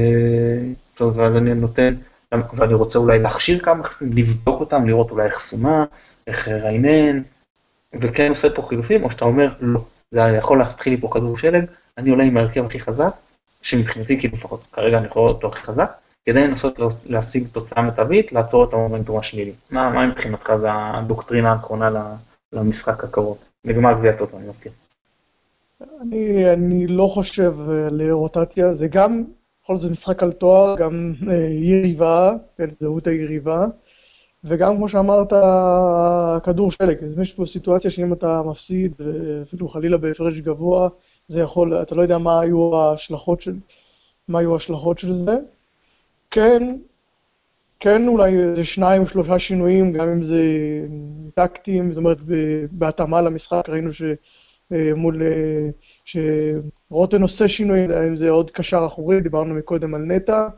[0.94, 1.94] טוב, ואז אני נותן,
[2.54, 5.84] ואני רוצה אולי להכשיר כמה, לבדוק אותם, לראות אולי איך סומה,
[6.26, 7.22] איך ריינן,
[7.94, 11.64] וכן עושה פה חילופים, או שאתה אומר, לא, זה יכול להתחיל לי פה כדור שלג,
[11.98, 13.12] אני עולה עם ההרכב הכי חזק,
[13.62, 15.92] שמבחינתי כאילו לפחות כרגע אני יכול אותו הכי חזק,
[16.26, 19.52] כדי לנסות להשיג תוצאה מיטבית, לעצור את המומנטום השלילי.
[19.70, 21.90] מה, מה מבחינתך זה הדוקטרינה הנכונה
[22.52, 23.38] למשחק הקרוב?
[23.64, 24.72] לגמר גביע טוטו, אני מזכיר.
[26.00, 27.54] אני, אני לא חושב
[27.86, 29.24] על רוטציה, זה גם,
[29.64, 33.66] בכל זאת משחק על תואר, גם אה, יריבה, כן, זהות היריבה.
[34.44, 35.32] וגם כמו שאמרת,
[36.44, 38.92] כדור שלג, יש פה סיטואציה שאם אתה מפסיד,
[39.42, 40.88] אפילו חלילה בהפרש גבוה,
[41.26, 43.54] זה יכול, אתה לא יודע מה היו ההשלכות של,
[44.28, 45.36] מה היו ההשלכות של זה.
[46.30, 46.76] כן,
[47.80, 50.42] כן אולי איזה שניים, שלושה שינויים, גם אם זה
[51.34, 52.18] טקטיים, זאת אומרת,
[52.70, 54.02] בהתאמה למשחק, ראינו ש...
[54.70, 55.22] מול...
[56.04, 60.48] שרוטן עושה שינויים, אם זה עוד קשר אחורי, דיברנו מקודם על נטע,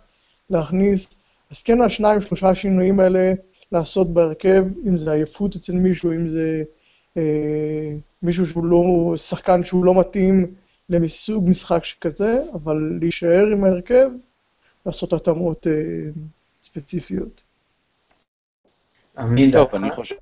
[0.51, 3.33] להכניס, אז כן, השניים, שלושה שינויים האלה,
[3.73, 6.63] לעשות בהרכב, אם זה עייפות אצל מישהו, אם זה
[7.17, 7.93] אה,
[8.23, 10.55] מישהו שהוא לא, שחקן שהוא לא מתאים
[10.89, 14.09] למסוג משחק שכזה, אבל להישאר עם ההרכב,
[14.87, 15.73] לעשות התאמות אה,
[16.63, 17.43] ספציפיות.
[19.53, 20.15] טוב, אני חושב,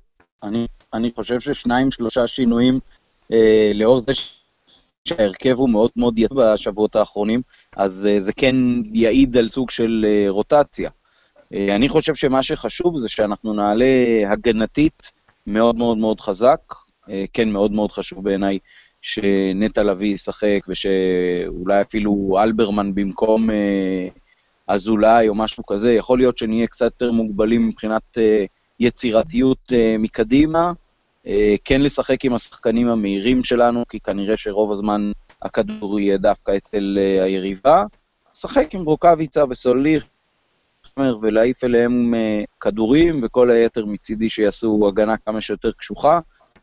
[0.43, 2.79] אני, אני חושב ששניים, שלושה שינויים, אה,
[3.73, 4.11] לאור זה
[5.05, 7.41] שההרכב הוא מאוד מאוד יצא בשבועות האחרונים,
[7.75, 8.55] אז אה, זה כן
[8.93, 10.89] יעיד על סוג של אה, רוטציה.
[11.53, 13.85] אה, אני חושב שמה שחשוב זה שאנחנו נעלה
[14.27, 15.11] הגנתית
[15.47, 16.59] מאוד מאוד מאוד חזק.
[17.09, 18.59] אה, כן, מאוד מאוד חשוב בעיניי
[19.01, 24.07] שנטע לביא ישחק, ושאולי אפילו אלברמן במקום אה,
[24.67, 25.93] אזולאי או משהו כזה.
[25.93, 28.17] יכול להיות שנהיה קצת יותר מוגבלים מבחינת
[28.79, 30.71] יצירתיות מקדימה.
[31.63, 35.11] כן לשחק עם השחקנים המהירים שלנו, כי כנראה שרוב הזמן
[35.41, 37.83] הכדור יהיה דווקא אצל היריבה.
[38.35, 40.03] לשחק עם רוקאביצה וסוליר,
[41.21, 46.19] ולהעיף אליהם אה, כדורים, וכל היתר מצידי שיעשו הגנה כמה שיותר קשוחה.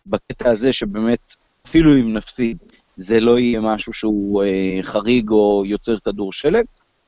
[0.06, 2.58] בקטע הזה שבאמת, אפילו אם נפסיד,
[2.96, 6.64] זה לא יהיה משהו שהוא אה, חריג או יוצר כדור שלג.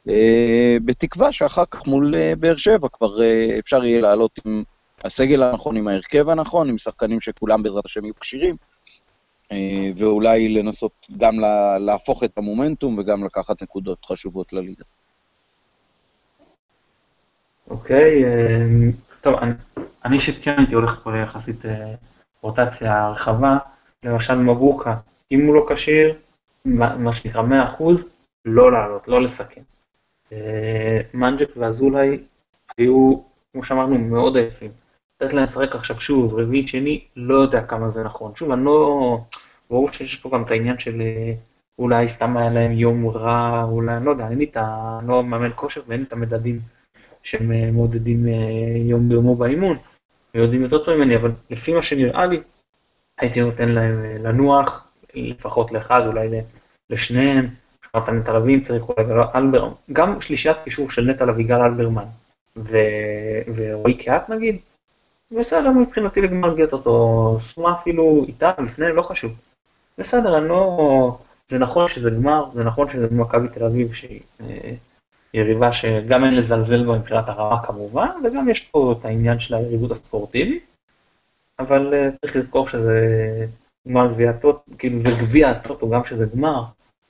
[0.09, 3.17] אה, בתקווה שאחר כך מול באר שבע כבר
[3.59, 4.63] אפשר יהיה לעלות עם
[5.05, 8.57] הסגל הנכון, עם ההרכב הנכון, עם שחקנים שכולם בעזרת השם יהיו כשירים,
[9.97, 11.35] ואולי לנסות גם
[11.81, 14.85] להפוך את המומנטום וגם לקחת נקודות חשובות לליגה.
[17.71, 18.91] אוקיי, אמ,
[19.21, 19.35] טוב,
[20.05, 21.95] אני אישית כן הייתי הולך פה ליחסית אה,
[22.43, 23.59] רוטציה רחבה,
[24.03, 24.97] למשל מבוקה,
[25.33, 26.15] אם הוא לא כשיר,
[26.65, 27.83] מה שנקרא 100%,
[28.45, 29.63] לא לעלות, לא לסכן.
[30.33, 32.19] אה, מנג'ק ואזולאי
[32.79, 33.15] היו,
[33.53, 34.84] כמו שאמרנו, מאוד עייפים.
[35.25, 35.75] לתת להם לשחק.
[35.75, 38.35] עכשיו שוב, רביעי, שני, לא יודע כמה זה נכון.
[38.35, 39.19] שוב, אני לא...
[39.71, 41.33] ברור שיש פה גם את העניין של אה,
[41.79, 44.99] אולי סתם היה להם יום רע, אולי, אני לא יודע, אין לי את ה...
[45.07, 46.61] לא מאמן כושר ואין לי את המדדים
[47.23, 49.77] שהם אה, אה, יום ביומו באימון,
[50.35, 52.41] ויודעים יותר טוב ממני, אבל לפי מה שנראה לי,
[53.19, 56.29] הייתי נותן להם לנוח, לפחות לאחד, אולי
[56.91, 57.49] לשניהם,
[57.85, 62.05] שמעת נטע לביא צריך אולי אלבר, גם שלישיית קישור של נטע לביא, גל אלברמן
[63.55, 64.59] ורועי קהת נגיד,
[65.39, 69.33] בסדר מבחינתי לגמר גט אותו, סומה אפילו איתה לפני, לא חשוב.
[69.99, 71.19] בסדר, אני לא...
[71.49, 74.75] זה נכון שזה גמר, זה נכון שזה מכבי תל אביב שהיא אה,
[75.35, 79.91] יריבה שגם אין לזלזל בה מבחינת הרמה כמובן, וגם יש פה את העניין של היריבות
[79.91, 80.65] הספורטיבית,
[81.59, 83.47] אבל אה, צריך לזכור שזה
[83.89, 86.63] גמר גביע הטוטו, כאילו זה גביע הטוטו, גם שזה גמר,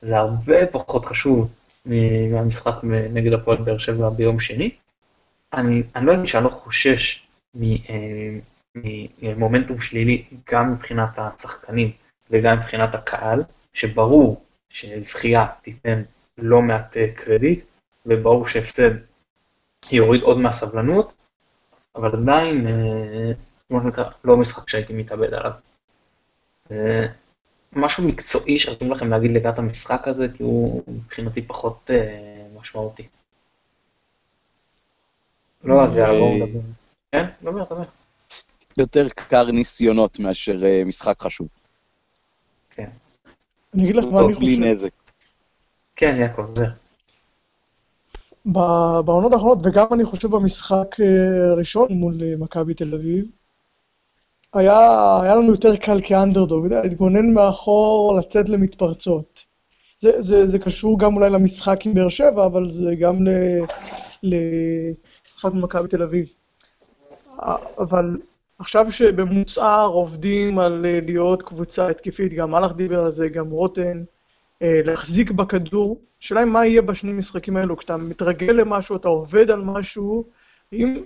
[0.03, 1.49] זה הרבה פחות חשוב
[1.87, 2.75] מהמשחק
[3.13, 4.71] נגד הפועל באר שבע ביום שני.
[5.53, 7.24] אני, אני לא אגיד שאני לא חושש
[8.75, 11.91] ממומנטום שלילי גם מבחינת השחקנים
[12.31, 13.43] וגם מבחינת הקהל,
[13.73, 16.03] שברור שזכייה תיתן
[16.39, 17.65] לא מעט אה, קרדיט,
[18.07, 18.91] וברור שהפסד
[19.93, 21.13] יוריד עוד מהסבלנות,
[21.97, 23.33] אבל עדיין, אה,
[23.69, 25.53] כמו שנקרא, לא משחק שהייתי מתאבד עליו.
[27.73, 31.91] משהו מקצועי שרציתם לכם להגיד לקראת המשחק הזה, כי הוא מבחינתי פחות
[32.55, 33.09] משמעותי.
[35.65, 36.84] לא, אז יאללה, בואו נדבר.
[37.15, 37.83] כן, דבר, דבר.
[38.79, 41.49] יותר קר ניסיונות מאשר uh, משחק חשוב.
[42.71, 42.89] כן.
[43.75, 44.47] אני אגיד לך מה אני חושב.
[44.47, 44.91] בלי נזק.
[45.97, 46.65] כן, יעקב, זה.
[49.05, 53.25] בעונות האחרונות, וגם אני חושב במשחק אה, הראשון מול אה, מכבי תל אביב,
[54.55, 54.79] היה,
[55.23, 59.45] היה לנו יותר קל כאנדרדוג, להתגונן מאחור, לצאת למתפרצות.
[59.99, 63.17] זה, זה, זה קשור גם אולי למשחק עם באר שבע, אבל זה גם
[64.23, 66.33] למשחק במכבי תל אביב.
[67.79, 68.17] אבל
[68.59, 74.05] עכשיו שבמוצהר עובדים על אה, להיות קבוצה התקפית, גם מלאך דיבר על זה, גם רוטן,
[74.63, 79.51] אה, להחזיק בכדור, השאלה היא מה יהיה בשני משחקים האלו, כשאתה מתרגל למשהו, אתה עובד
[79.51, 80.25] על משהו,
[80.73, 81.03] האם,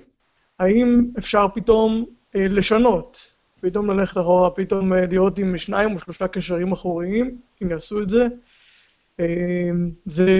[0.58, 2.04] האם אפשר פתאום
[2.36, 8.02] אה, לשנות, פתאום ללכת אחורה, פתאום להיות עם שניים או שלושה קשרים אחוריים, אם יעשו
[8.02, 8.26] את זה.
[10.06, 10.30] זה...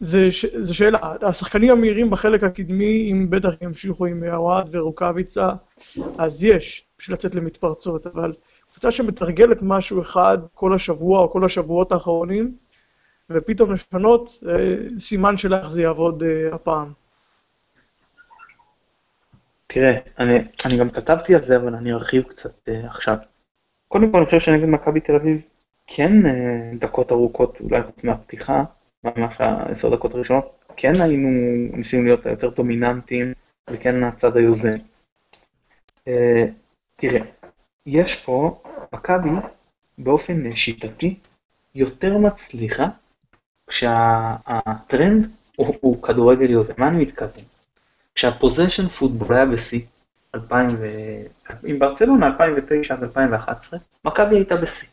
[0.00, 0.46] זה, ש...
[0.46, 5.52] זה שאלה, השחקנים המהירים בחלק הקדמי, אם בטח ימשיכו עם אוהד ורוקאביצה,
[6.18, 8.32] אז יש, בשביל לצאת למתפרצות, אבל
[8.70, 12.56] קבוצה שמתרגלת משהו אחד כל השבוע או כל השבועות האחרונים,
[13.30, 14.30] ופתאום לשנות,
[14.98, 16.92] סימן של איך זה יעבוד uh, הפעם.
[19.66, 23.16] תראה, אני, אני גם כתבתי על זה, אבל אני ארחיב קצת uh, עכשיו.
[23.88, 25.42] קודם כל, אני חושב שנגד מכבי תל אביב,
[25.86, 28.64] כן uh, דקות ארוכות, אולי חוץ מהפתיחה,
[29.16, 31.28] ממש העשר דקות הראשונות, כן היינו
[31.76, 33.32] ניסינו להיות יותר דומיננטיים,
[33.70, 34.76] וכן הצד היוזם.
[36.08, 36.44] אה,
[36.96, 37.20] תראה,
[37.86, 38.62] יש פה,
[38.94, 39.30] מכבי
[39.98, 41.18] באופן שיטתי
[41.74, 42.86] יותר מצליחה
[43.66, 46.74] כשהטרנד הוא, הוא כדורגל יוזם.
[46.78, 47.44] מה אני מתכוון?
[48.14, 49.80] כשה possession football היה בשיא,
[51.64, 54.88] עם ברצלונה 2009 עד 2011, מכבי הייתה בשיא.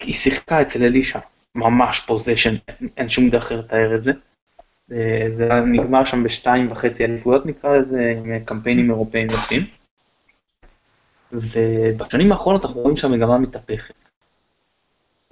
[0.00, 1.18] היא שיחקה אצל אלישע,
[1.54, 2.54] ממש possession,
[2.96, 4.12] אין שום דרך לתאר את זה.
[4.92, 9.62] אה, זה נגמר שם בשתיים וחצי אליפויות נקרא לזה, עם קמפיינים אירופאים יפים.
[11.32, 13.94] ובשנים האחרונות אנחנו רואים שהמגמה מתהפכת.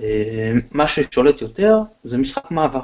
[0.00, 2.80] אה, מה ששולט יותר זה משחק מעבר.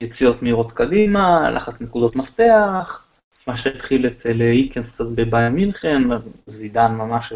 [0.00, 3.06] יציאות מהירות קדימה, לחץ נקודות מפתח,
[3.46, 6.02] מה שהתחיל אצל איקנס קצת בבעיה מינכן,
[6.46, 7.32] זידן ממש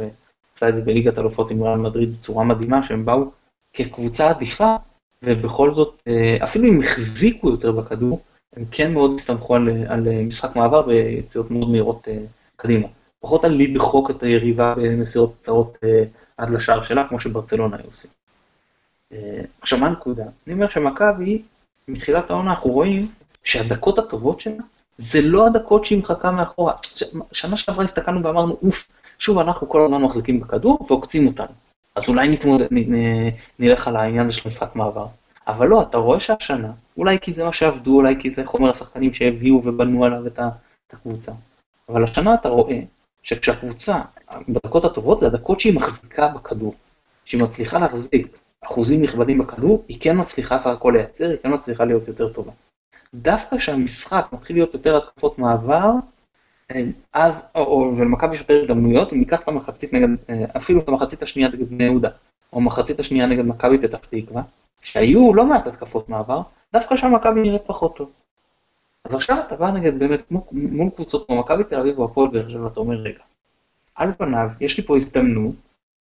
[0.56, 3.30] עשה את זה בליגת אלופות עם ריאל מדריד בצורה מדהימה, שהם באו
[3.72, 4.76] כקבוצה עדיפה,
[5.22, 8.20] ובכל זאת, אה, אפילו אם החזיקו יותר בכדור,
[8.56, 12.18] הם כן מאוד הסתמכו על, על משחק מעבר ויציאות מאוד מהירות אה,
[12.56, 12.86] קדימה.
[13.20, 16.04] פחות על לדחוק את היריבה במסירות קצרות אה,
[16.36, 18.10] עד לשער שלה, כמו שברצלונה היו עושים.
[19.60, 20.24] עכשיו, מה הנקודה?
[20.46, 21.42] אני אומר שמכבי,
[21.88, 23.08] מתחילת העונה אנחנו רואים
[23.44, 24.62] שהדקות הטובות שלה,
[24.98, 26.74] זה לא הדקות שהיא מחכה מאחורה.
[27.32, 31.69] שנה שעברה הסתכלנו ואמרנו, אוף, שוב אנחנו כל הזמן מחזיקים בכדור ועוקצים אותנו.
[31.94, 32.60] אז אולי נתמוד...
[33.58, 35.06] נלך על העניין הזה של משחק מעבר.
[35.46, 39.12] אבל לא, אתה רואה שהשנה, אולי כי זה מה שעבדו, אולי כי זה חומר השחקנים
[39.12, 40.26] שהביאו ובנו עליו.
[40.26, 40.38] את
[40.92, 41.32] הקבוצה.
[41.88, 42.80] אבל השנה אתה רואה
[43.22, 44.00] שכשהקבוצה,
[44.48, 46.74] בדקות הטובות זה הדקות שהיא מחזיקה בכדור.
[47.24, 51.84] שהיא מצליחה להחזיק אחוזים נכבדים בכדור, היא כן מצליחה סך הכל לייצר, היא כן מצליחה
[51.84, 52.52] להיות יותר טובה.
[53.14, 55.90] דווקא כשהמשחק מתחיל להיות יותר התקפות מעבר,
[57.12, 61.22] אז, או, ולמכבי יש יותר הזדמנויות, אם ניקח את המחצית נגד, אה, אפילו את המחצית
[61.22, 62.08] השנייה נגד בני יהודה,
[62.52, 64.42] או מחצית השנייה נגד מכבי פתח תקווה,
[64.82, 66.42] שהיו לא מעט התקפות מעבר,
[66.72, 68.10] דווקא שם מכבי נראית פחות טוב.
[69.04, 72.48] אז עכשיו אתה בא נגד באמת, מול קבוצות כמו מכבי תל אביב או הפועל באר
[72.48, 73.22] שבע, ואתה אומר, רגע,
[73.94, 75.54] על פניו, יש לי פה הזדמנות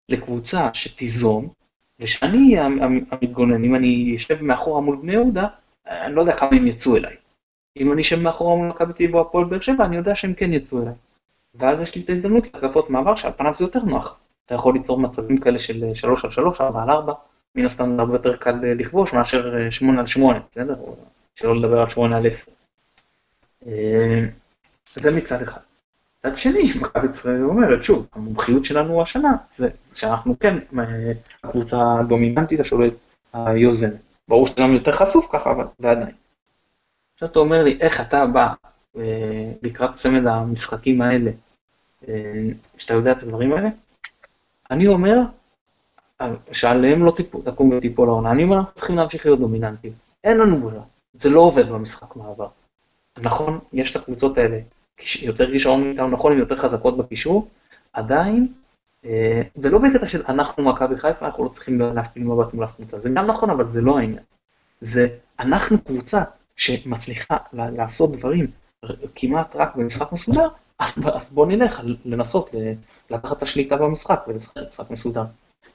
[0.09, 1.47] לקבוצה שתיזום,
[1.99, 5.47] ושאני המתגונן, אם אני אשב מאחורה מול בני יהודה,
[5.87, 7.15] אני לא יודע כמה הם יצאו אליי.
[7.77, 10.53] אם אני אשב מאחורה מול מכבי אביב או הפועל באר שבע, אני יודע שהם כן
[10.53, 10.93] יצאו אליי.
[11.55, 14.19] ואז יש לי את ההזדמנות להתקפות מעבר שעל פניו זה יותר נוח.
[14.45, 17.13] אתה יכול ליצור מצבים כאלה של 3 על 3, 4 על 4,
[17.55, 20.75] מן הסתם זה הרבה יותר קל לכבוש מאשר 8 על 8, בסדר?
[21.35, 22.51] שלא לדבר על 8 על 10.
[24.95, 25.61] זה מצד אחד.
[26.19, 30.57] מצד שני, מכבי ישראל אומרת, שוב, המומחיות שלנו השנה, זה שאנחנו כן
[31.43, 32.93] הקבוצה הדומיננטית השולט
[33.33, 33.99] היוזמת.
[34.27, 36.15] ברור שאתה גם יותר חשוף ככה, אבל ועדיין.
[37.15, 38.53] עכשיו אתה אומר לי, איך אתה בא
[38.97, 41.31] אה, לקראת צמד המשחקים האלה,
[42.07, 43.69] אה, שאתה יודע את הדברים האלה?
[44.71, 45.19] אני אומר,
[46.51, 49.93] שעליהם לא תקום ותיפול העונה, אני אומר, אנחנו צריכים להמשיך להיות דומיננטים.
[50.23, 52.47] אין לנו ברירה, זה לא עובד במשחק מעבר.
[53.17, 54.59] נכון, יש את הקבוצות האלה
[55.21, 57.47] יותר כישרון מאיתנו, נכון, הן יותר חזקות בקישור,
[57.93, 58.47] עדיין,
[59.05, 63.09] אה, ולא בקטע של אנחנו מכבי חיפה, אנחנו לא צריכים להפעיל מבט מול הקבוצה, זה
[63.09, 64.23] גם נכון, אבל זה לא העניין.
[64.81, 65.07] זה
[65.39, 66.23] אנחנו קבוצה
[66.55, 68.47] שמצליחה לעשות דברים
[69.15, 70.47] כמעט רק במשחק מסודר,
[70.79, 72.49] אז, אז בוא נלך לנסות
[73.09, 75.23] לקחת את השליטה במשחק ולשחק משחק מסודר.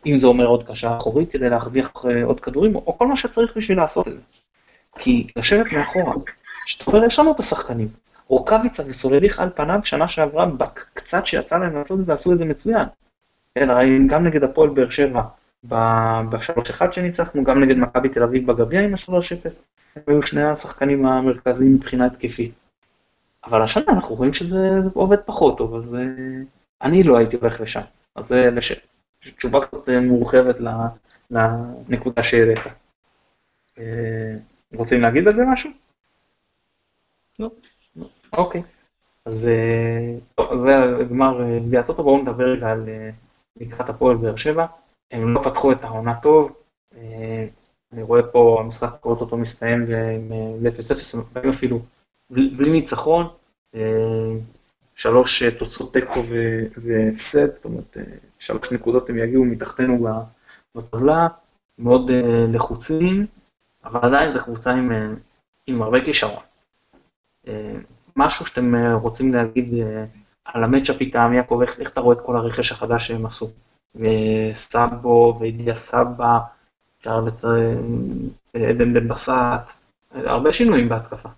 [0.06, 3.56] אם זה אומר עוד קשה אחורית כדי להרוויח אה, עוד כדורים, או כל מה שצריך
[3.56, 4.22] בשביל לעשות את זה.
[4.98, 6.14] כי לשבת מאחורה,
[6.66, 7.88] שאתה אומר, יש לנו את השחקנים,
[8.28, 12.44] רוקאביצה וסולליך על פניו שנה שעברה, בקצת שיצא להם לעשות את זה, עשו את זה
[12.44, 12.86] מצוין.
[13.54, 13.68] כן,
[14.06, 15.22] גם נגד הפועל באר שבע
[15.64, 19.48] ב-3-1 שניצחנו, גם נגד מכבי תל אביב בגביע עם ה-3-0,
[19.96, 22.52] הם היו שני השחקנים המרכזיים מבחינה התקפית.
[23.44, 26.00] אבל השנה אנחנו רואים שזה עובד פחות טוב, אז אה,
[26.82, 27.80] אני לא הייתי הולך לשם.
[28.14, 28.72] אז זה לש...
[29.20, 30.56] תשובה קצת אה, מורחבת
[31.30, 32.58] לנקודה שהעלית.
[33.78, 34.34] אה,
[34.74, 35.70] רוצים להגיד על זה משהו?
[37.38, 37.50] לא.
[38.32, 38.62] אוקיי.
[39.24, 39.50] אז
[40.34, 42.88] טוב, זה גמר גביע הטוטו, בואו נדבר רגע על
[43.56, 44.66] לקראת הפועל באר שבע.
[45.10, 46.52] הם לא פתחו את העונה טוב,
[47.92, 51.80] אני רואה פה המשחק קורות אותו מסתיים ב-0-0, באים אפילו
[52.30, 53.28] בלי ניצחון,
[54.94, 56.20] שלוש תוצאות תיקו
[56.76, 57.96] והפסד, זאת אומרת
[58.38, 60.06] שלוש נקודות הם יגיעו מתחתנו
[60.74, 61.28] בטבלה,
[61.78, 62.10] מאוד
[62.48, 63.26] לחוצים,
[63.84, 65.16] אבל עדיין זו קבוצה עם,
[65.66, 66.42] עם הרבה כישרון.
[68.16, 69.68] משהו שאתם רוצים להגיד
[70.44, 73.46] על המצ'אפ איתם, יעקב, איך, איך אתה רואה את כל הרכש החדש שהם עשו?
[74.54, 76.38] סאבו וידיע סבא,
[76.98, 78.08] אפשר לציין
[78.54, 79.80] עדן בן בסט,
[80.10, 81.28] הרבה שינויים בהתקפה.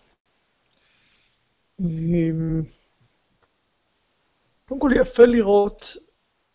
[4.69, 5.97] קודם כל יפה לראות,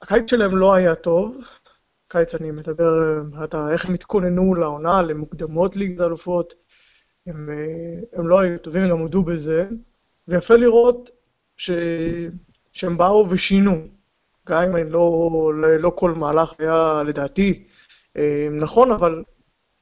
[0.01, 1.37] הקיץ שלהם לא היה טוב,
[2.07, 2.85] קיץ אני מדבר
[3.71, 6.53] איך הם התכוננו לעונה, למוקדמות ליגת אלופות,
[7.27, 7.49] הם,
[8.13, 9.67] הם לא היו טובים, הם גם הודו בזה,
[10.27, 11.09] ויפה לראות
[11.57, 11.71] ש,
[12.71, 13.87] שהם באו ושינו,
[14.47, 17.67] גם אם לא, לא, לא כל מהלך היה לדעתי
[18.17, 19.23] אה, נכון, אבל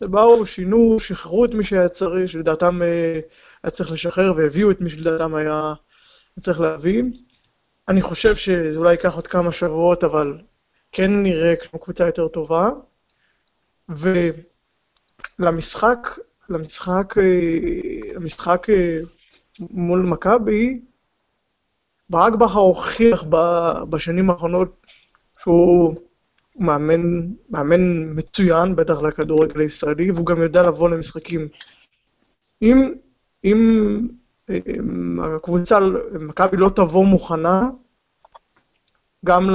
[0.01, 3.19] באו, שינו, שחררו את מי שהיה צריך, שלדעתם אה,
[3.63, 5.73] היה צריך לשחרר, והביאו את מי שלדעתם היה
[6.39, 7.03] צריך להביא.
[7.87, 10.37] אני חושב שזה אולי ייקח עוד כמה שבועות, אבל
[10.91, 12.69] כן נראה כמו קבוצה יותר טובה.
[15.39, 16.07] ולמשחק,
[16.49, 18.67] למשחק, אה, למשחק
[19.59, 20.81] מול מכבי,
[22.09, 23.23] ברק בכר הוכיח
[23.89, 24.87] בשנים האחרונות
[25.39, 25.95] שהוא
[26.59, 27.01] מאמן,
[27.49, 27.81] מאמן
[28.15, 31.47] מצוין, בטח לכדורגל הישראלי, והוא גם יודע לבוא למשחקים.
[32.61, 32.93] אם,
[33.43, 33.57] אם,
[34.49, 35.79] אם הקבוצה,
[36.19, 37.69] מכבי לא תבוא מוכנה,
[39.25, 39.49] גם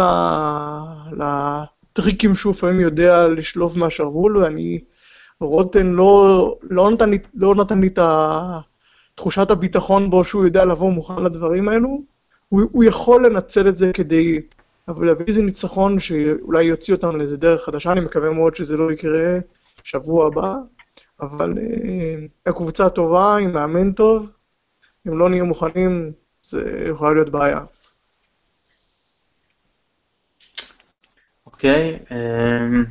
[1.12, 4.80] לטריקים שהוא לפעמים יודע לשלוף מהשרוול, ואני,
[5.40, 7.98] רוטן לא, לא, נתן לא נתן לי את
[9.14, 12.09] תחושת הביטחון בו שהוא יודע לבוא מוכן לדברים האלו.
[12.51, 14.40] הוא, הוא יכול לנצל את זה כדי
[14.88, 19.38] להביא איזה ניצחון שאולי יוציא אותנו לאיזה דרך חדשה, אני מקווה מאוד שזה לא יקרה
[19.84, 20.55] שבוע הבא,
[21.20, 24.30] אבל אה, הקבוצה טובה, עם מאמן טוב,
[25.09, 27.61] אם לא נהיה מוכנים, זה יכולה להיות בעיה.
[31.46, 32.84] אוקיי, אמ,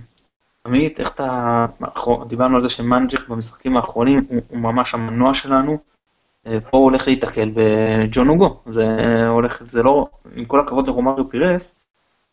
[0.66, 1.66] עמית, איך אתה,
[2.28, 5.80] דיברנו על זה שמנג'ק במשחקים האחרונים הוא ממש המנוע שלנו,
[6.44, 8.86] פה הוא הולך להיתקל בג'ון אוגו, זה
[9.28, 11.80] הולך, זה לא, עם כל הכבוד לרומאריו פירס,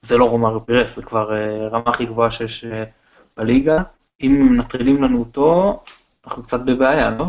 [0.03, 2.85] זה לא רומאריו פירס, זה כבר אה, רמה הכי גבוהה שיש אה,
[3.37, 3.83] בליגה.
[4.23, 5.81] אם מנטרלים לנו אותו,
[6.27, 7.25] אנחנו קצת בבעיה, לא?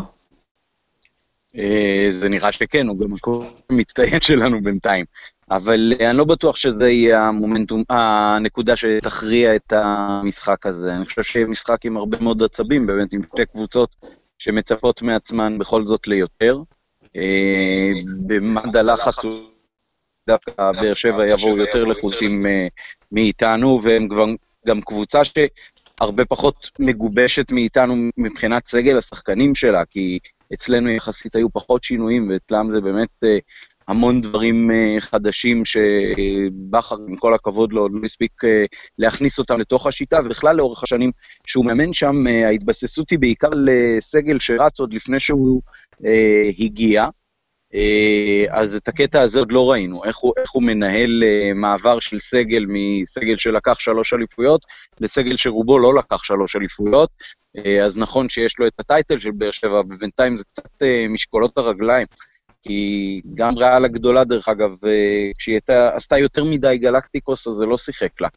[2.10, 5.04] זה נראה שכן, הוא גם הכל מצטיין שלנו בינתיים.
[5.50, 10.96] אבל אני לא בטוח שזה יהיה המומנטום, הנקודה שתכריע את המשחק הזה.
[10.96, 13.96] אני חושב שיהיה משחק עם הרבה מאוד עצבים, באמת עם שתי קבוצות
[14.38, 16.58] שמצפות מעצמן בכל זאת ליותר.
[17.16, 17.90] אה,
[18.26, 19.14] במד הלחץ
[20.28, 22.66] דווקא באר שבע יבואו יותר לחוצים אה,
[23.12, 24.26] מאיתנו, והם כבר
[24.66, 30.18] גם קבוצה שהרבה פחות מגובשת מאיתנו מבחינת סגל השחקנים שלה, כי
[30.54, 33.38] אצלנו יחסית היו פחות שינויים, ואצלם זה באמת אה,
[33.88, 38.64] המון דברים אה, חדשים שבכר, עם כל הכבוד לו, לא הספיק אה,
[38.98, 41.10] להכניס אותם לתוך השיטה, ובכלל לאורך השנים
[41.46, 45.62] שהוא מאמן שם, אה, ההתבססות היא בעיקר לסגל שרץ עוד לפני שהוא
[46.58, 47.06] הגיע.
[48.50, 51.22] אז את הקטע הזה עוד לא ראינו, איך הוא, איך הוא מנהל
[51.54, 54.60] מעבר של סגל מסגל שלקח שלוש אליפויות
[55.00, 57.10] לסגל שרובו לא לקח שלוש אליפויות.
[57.84, 62.06] אז נכון שיש לו את הטייטל של באר שבע, ובינתיים זה קצת משקולות הרגליים.
[62.62, 64.76] כי גם ריאל הגדולה, דרך אגב,
[65.38, 68.28] כשהיא הייתה, עשתה יותר מדי גלקטיקוס, אז זה לא שיחק לה.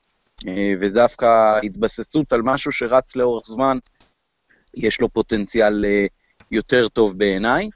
[0.80, 3.78] ודווקא התבססות על משהו שרץ לאורך זמן,
[4.74, 5.86] יש לו פוטנציאל
[6.52, 7.70] יותר טוב בעיניי.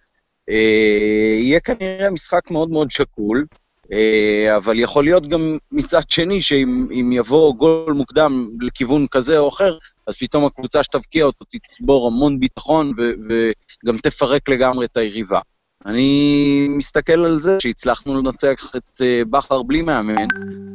[0.50, 3.46] אה, יהיה כנראה משחק מאוד מאוד שקול,
[3.92, 9.78] אה, אבל יכול להיות גם מצד שני, שאם יבוא גול מוקדם לכיוון כזה או אחר,
[10.08, 15.40] אז פתאום הקבוצה שתבקיע אותו תצבור המון ביטחון וגם תפרק לגמרי את היריבה.
[15.86, 20.28] אני מסתכל על זה שהצלחנו לנצח את אה, בכר בלי מאמן,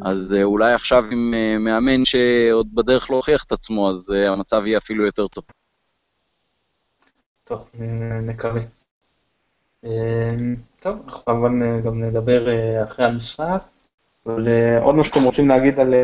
[0.02, 5.06] אז אולי עכשיו עם מאמן שעוד בדרך לא הוכיח את עצמו, אז המצב יהיה אפילו
[5.06, 5.44] יותר טוב.
[7.44, 7.70] טוב,
[8.22, 8.62] נקווה.
[10.80, 13.62] טוב, אנחנו כמובן אה, גם נדבר אה, אחרי המשחק,
[14.26, 15.94] אבל אה, משהו שאתם רוצים להגיד על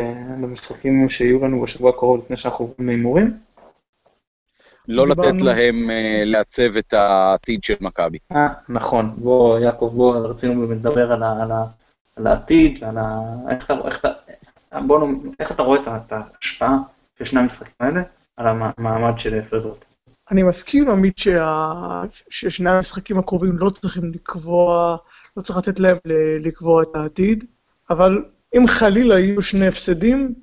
[0.43, 3.37] המשחקים שיהיו לנו בשבוע הקרוב לפני שאנחנו עוברים להימורים?
[4.87, 5.89] לא לתת להם
[6.25, 8.17] לעצב את העתיד של מכבי.
[8.31, 9.15] אה, נכון.
[9.17, 11.11] בוא, יעקב, בוא, רצינו לדבר
[12.15, 13.21] על העתיד, על ה...
[15.39, 16.77] איך אתה רואה את ההשפעה
[17.17, 18.01] של שני המשחקים האלה
[18.37, 19.85] על המעמד של פרדרוט?
[20.31, 22.01] אני מסכים עם עמית שה...
[22.29, 24.97] ששני המשחקים הקרובים לא צריכים לקבוע,
[25.37, 25.97] לא צריך לתת להם
[26.39, 27.43] לקבוע את העתיד,
[27.89, 28.23] אבל
[28.57, 30.33] אם חלילה יהיו שני הפסדים,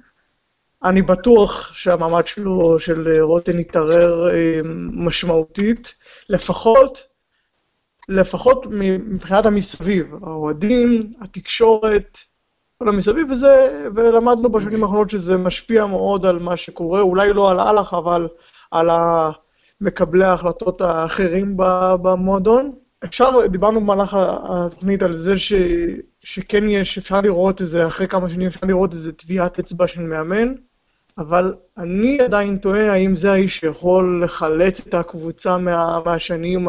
[0.85, 4.61] אני בטוח שהמעמד שלו, של רוטן יתערער אה,
[4.93, 5.95] משמעותית,
[6.29, 7.03] לפחות,
[8.09, 12.19] לפחות מבחינת המסביב, האוהדים, התקשורת,
[12.79, 17.61] כל המסביב, וזה, ולמדנו בשנים האחרונות שזה משפיע מאוד על מה שקורה, אולי לא על
[17.61, 18.29] הלך, אבל
[18.71, 18.89] על.
[19.81, 21.57] מקבלי ההחלטות האחרים
[22.03, 22.71] במועדון.
[23.05, 24.17] אפשר, דיברנו במהלך
[24.49, 25.53] התוכנית על זה ש,
[26.21, 30.55] שכן יש, אפשר לראות איזה, אחרי כמה שנים אפשר לראות איזה טביעת אצבע של מאמן,
[31.19, 36.69] אבל אני עדיין תוהה האם זה האיש שיכול לחלץ את הקבוצה מה, מהשנים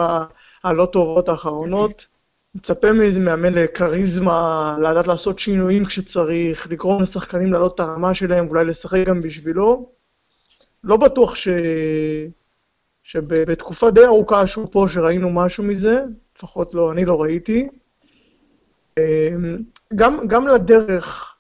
[0.64, 2.08] הלא טובות האחרונות.
[2.56, 8.66] מצפה מאיזה מאמן לכריזמה, לדעת לעשות שינויים כשצריך, לגרום לשחקנים לעלות את הרמה שלהם, ואולי
[8.66, 9.90] לשחק גם בשבילו.
[10.84, 11.48] לא בטוח ש...
[13.04, 16.00] שבתקופה די ארוכה שהוא פה, שראינו משהו מזה,
[16.36, 17.68] לפחות לא, אני לא ראיתי.
[19.00, 19.58] אמ,
[19.96, 21.35] גם, גם לדרך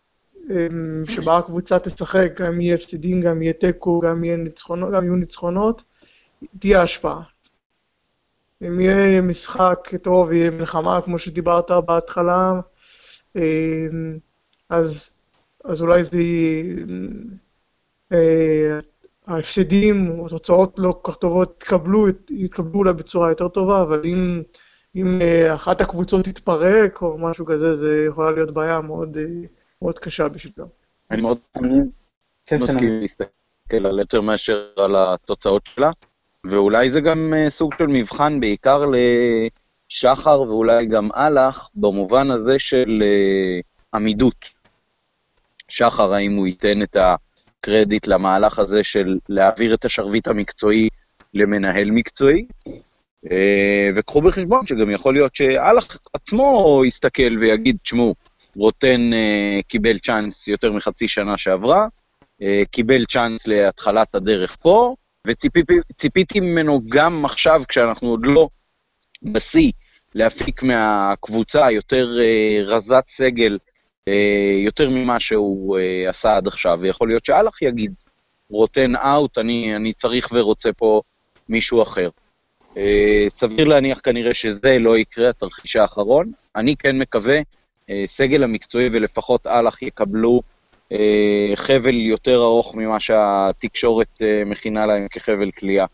[1.05, 4.23] שבה הקבוצה תשחק, גם יהיה הפסידים, גם יהיה תיקו, גם,
[4.93, 5.83] גם יהיו ניצחונות,
[6.59, 7.21] תהיה השפעה.
[8.61, 12.59] אם יהיה משחק טוב, יהיה מלחמה, כמו שדיברת בהתחלה,
[13.35, 14.17] אמ,
[14.69, 15.17] אז,
[15.63, 16.85] אז אולי זה יהיה...
[18.11, 18.79] אה,
[19.27, 24.41] ההפסדים או התוצאות לא כל כך טובות יתקבלו, יתקבלו אולי בצורה יותר טובה, אבל אם,
[24.95, 29.23] אם אה, אחת הקבוצות תתפרק או משהו כזה, זה יכולה להיות בעיה מאוד, אה,
[29.85, 30.67] מאוד קשה בשבילם.
[31.11, 31.61] אני מאוד כן,
[32.45, 35.91] כן, מסכים להסתכל על יותר מאשר על התוצאות שלה,
[36.43, 38.83] ואולי זה גם אה, סוג של מבחן בעיקר
[39.91, 43.03] לשחר ואולי גם אהלך, במובן הזה של
[43.93, 44.45] עמידות.
[45.67, 47.15] שחר, האם הוא ייתן את ה...
[47.65, 50.89] קרדיט למהלך הזה של להעביר את השרביט המקצועי
[51.33, 52.45] למנהל מקצועי.
[53.31, 58.15] אה, וקחו בחשבון שגם יכול להיות שאלח עצמו יסתכל ויגיד, תשמעו,
[58.55, 61.87] רוטן אה, קיבל צ'אנס יותר מחצי שנה שעברה,
[62.41, 64.95] אה, קיבל צ'אנס להתחלת הדרך פה,
[65.27, 68.49] וציפיתי ממנו גם עכשיו, כשאנחנו עוד לא
[69.23, 69.71] בשיא,
[70.15, 72.17] להפיק מהקבוצה היותר
[72.65, 73.57] רזת סגל
[74.07, 77.93] אה, יותר ממה שהוא אה, עשה עד עכשיו, ויכול להיות שאלח יגיד,
[78.49, 81.01] רוטן אאוט, אני, אני צריך ורוצה פה
[81.49, 82.09] מישהו אחר.
[82.77, 86.31] אה, סביר להניח כנראה שזה לא יקרה, התרחיש האחרון.
[86.55, 87.39] אני כן מקווה,
[88.05, 90.41] סגל המקצועי ולפחות אהלך יקבלו
[91.55, 95.85] חבל יותר ארוך ממה שהתקשורת מכינה להם כחבל תלייה.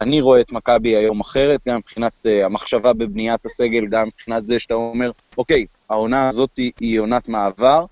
[0.00, 2.12] אני רואה את מכבי היום אחרת, גם מבחינת
[2.44, 7.84] המחשבה בבניית הסגל, גם מבחינת זה שאתה אומר, אוקיי, העונה הזאת היא, היא עונת מעבר,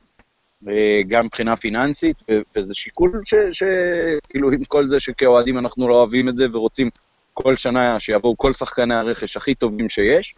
[1.09, 2.17] גם מבחינה פיננסית,
[2.57, 3.23] וזה שיקול
[3.53, 6.91] שכאילו עם כל זה שכאוהדים אנחנו לא אוהבים את זה ורוצים
[7.35, 10.35] כל שנה שיבואו כל שחקני הרכש הכי טובים שיש.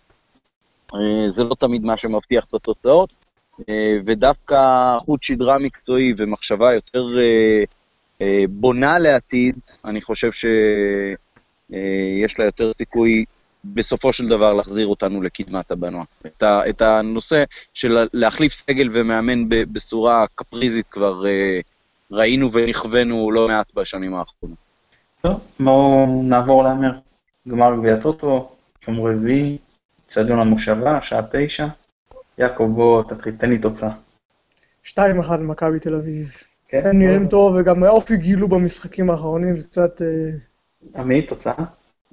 [0.95, 3.17] אה, זה לא תמיד מה שמבטיח את התוצאות,
[3.69, 4.59] אה, ודווקא
[4.99, 7.07] חוט שדרה מקצועי ומחשבה יותר
[8.49, 10.45] בונה לעתיד, אני חושב ש...
[11.75, 13.25] אה, יש לה יותר סיכוי
[13.65, 16.03] בסופו של דבר להחזיר אותנו לקדמת הבמה.
[16.69, 21.61] את, הנושא של להחליף סגל ומאמן בצורה קפריזית כבר אה,
[22.11, 24.59] ראינו ונכווינו לא מעט בשנים האחרונות.
[25.21, 26.93] טוב, בואו נעבור להמר.
[27.49, 28.51] גמר גביע טוטו,
[28.89, 29.59] יום רביעי,
[30.13, 31.67] אצטדיון המושבה, שעה תשע.
[32.39, 33.91] יעקב, בוא תתחיל, תן לי תוצאה.
[34.87, 34.99] 2-1
[35.39, 36.31] למכבי תל אביב.
[36.69, 36.83] כן?
[36.85, 40.03] הם נראים טוב, וגם אופי גילו במשחקים האחרונים, זה קצת...
[40.03, 41.55] אה, עמית, תוצאה?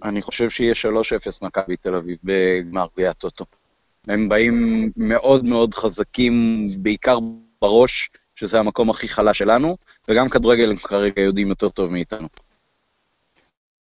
[0.04, 0.88] אני חושב שיהיה 3-0
[1.42, 3.46] מכבי תל אביב בגמר גביע הטוטו.
[4.08, 7.20] הם באים מאוד מאוד חזקים, בעיקר
[7.62, 9.78] בראש, שזה המקום הכי חלש שלנו,
[10.10, 12.28] וגם כדורגל הם כרגע יודעים יותר טוב מאיתנו.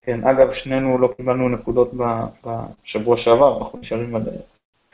[0.08, 1.92] כן, אגב, שנינו לא קיבלנו נקודות
[2.44, 4.22] בשבוע שעבר, אנחנו נשארים על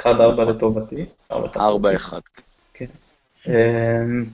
[0.01, 0.05] 1-4
[0.47, 1.05] לטובתי.
[1.31, 1.35] 4-1.
[1.55, 1.59] 4-1.
[3.47, 4.25] אמ,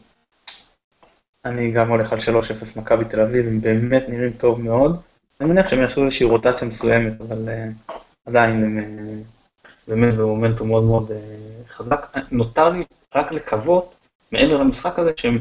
[1.46, 5.02] אני גם הולך על 3-0 מכבי תל אביב, הם באמת נראים טוב מאוד.
[5.42, 7.68] אני מניח שהם יעשו איזושהי רוטציה מסוימת, אבל אה,
[8.26, 9.22] עדיין הם אה,
[9.88, 11.18] באמת במומנטום מאוד מאוד אה,
[11.70, 12.18] חזק.
[12.32, 12.84] נותר לי
[13.16, 13.96] רק לקוות,
[14.32, 15.40] מעבר למשחק הזה, שהם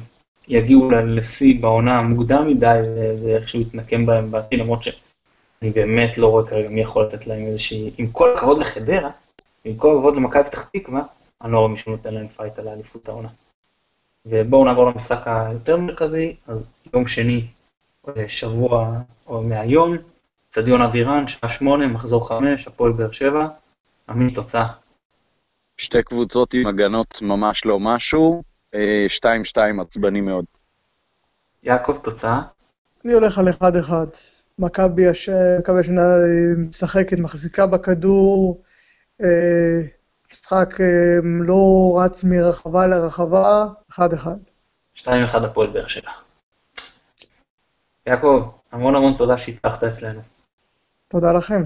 [0.48, 4.82] יגיעו לשיא בעונה מוקדם מדי, וזה איכשהו יתנקם בהם בעתיד, למרות
[5.60, 9.10] שאני באמת לא רואה כרגע מי יכול לתת להם איזושהי, עם כל הכבוד לחדרה,
[9.64, 11.02] עם כל הכבוד למכבי פתח תקווה,
[11.42, 13.28] אני לא רואה מישהו נותן להם fight על האליפות העונה.
[14.26, 17.46] ובואו נעבור למשחק היותר מרכזי, אז יום שני,
[18.08, 18.92] אה, שבוע
[19.26, 19.96] או מהיום,
[20.48, 23.48] אצטדיון אבירן, שעה שמונה, מחזור חמש, הפועל באר שבע,
[24.08, 24.66] עמית תוצאה.
[25.76, 28.42] שתי קבוצות עם הגנות ממש לא משהו,
[28.74, 30.44] אה, 2-2 עצבני מאוד.
[31.62, 32.40] יעקב תוצאה,
[33.04, 34.37] אני הולך על 1-1.
[34.58, 35.28] מכבי הש-
[35.58, 38.62] מכבי השנה אה, משחקת, מחזיקה בכדור,
[39.24, 39.80] אה,
[40.32, 40.86] משחק אה,
[41.46, 43.98] לא רץ מרחבה לרחבה, 1-1.
[44.96, 45.08] 2-1
[45.44, 46.10] הפועל באר שבע.
[48.06, 50.20] יעקב, המון המון תודה שהתארחת אצלנו.
[51.08, 51.62] תודה לכם.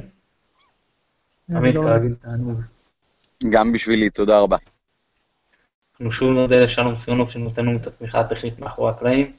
[1.51, 2.61] עמית, כרגיל, תענוג.
[3.51, 4.57] גם בשבילי, תודה רבה.
[5.93, 9.33] אנחנו שוב נודה לשלום סיונוב שנותן לנו את התמיכה הטכנית מאחורי הקלעים.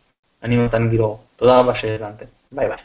[0.43, 1.24] אני מתן גילאור.
[1.36, 2.26] תודה רבה שהאזנתם.
[2.51, 2.78] ביי ביי.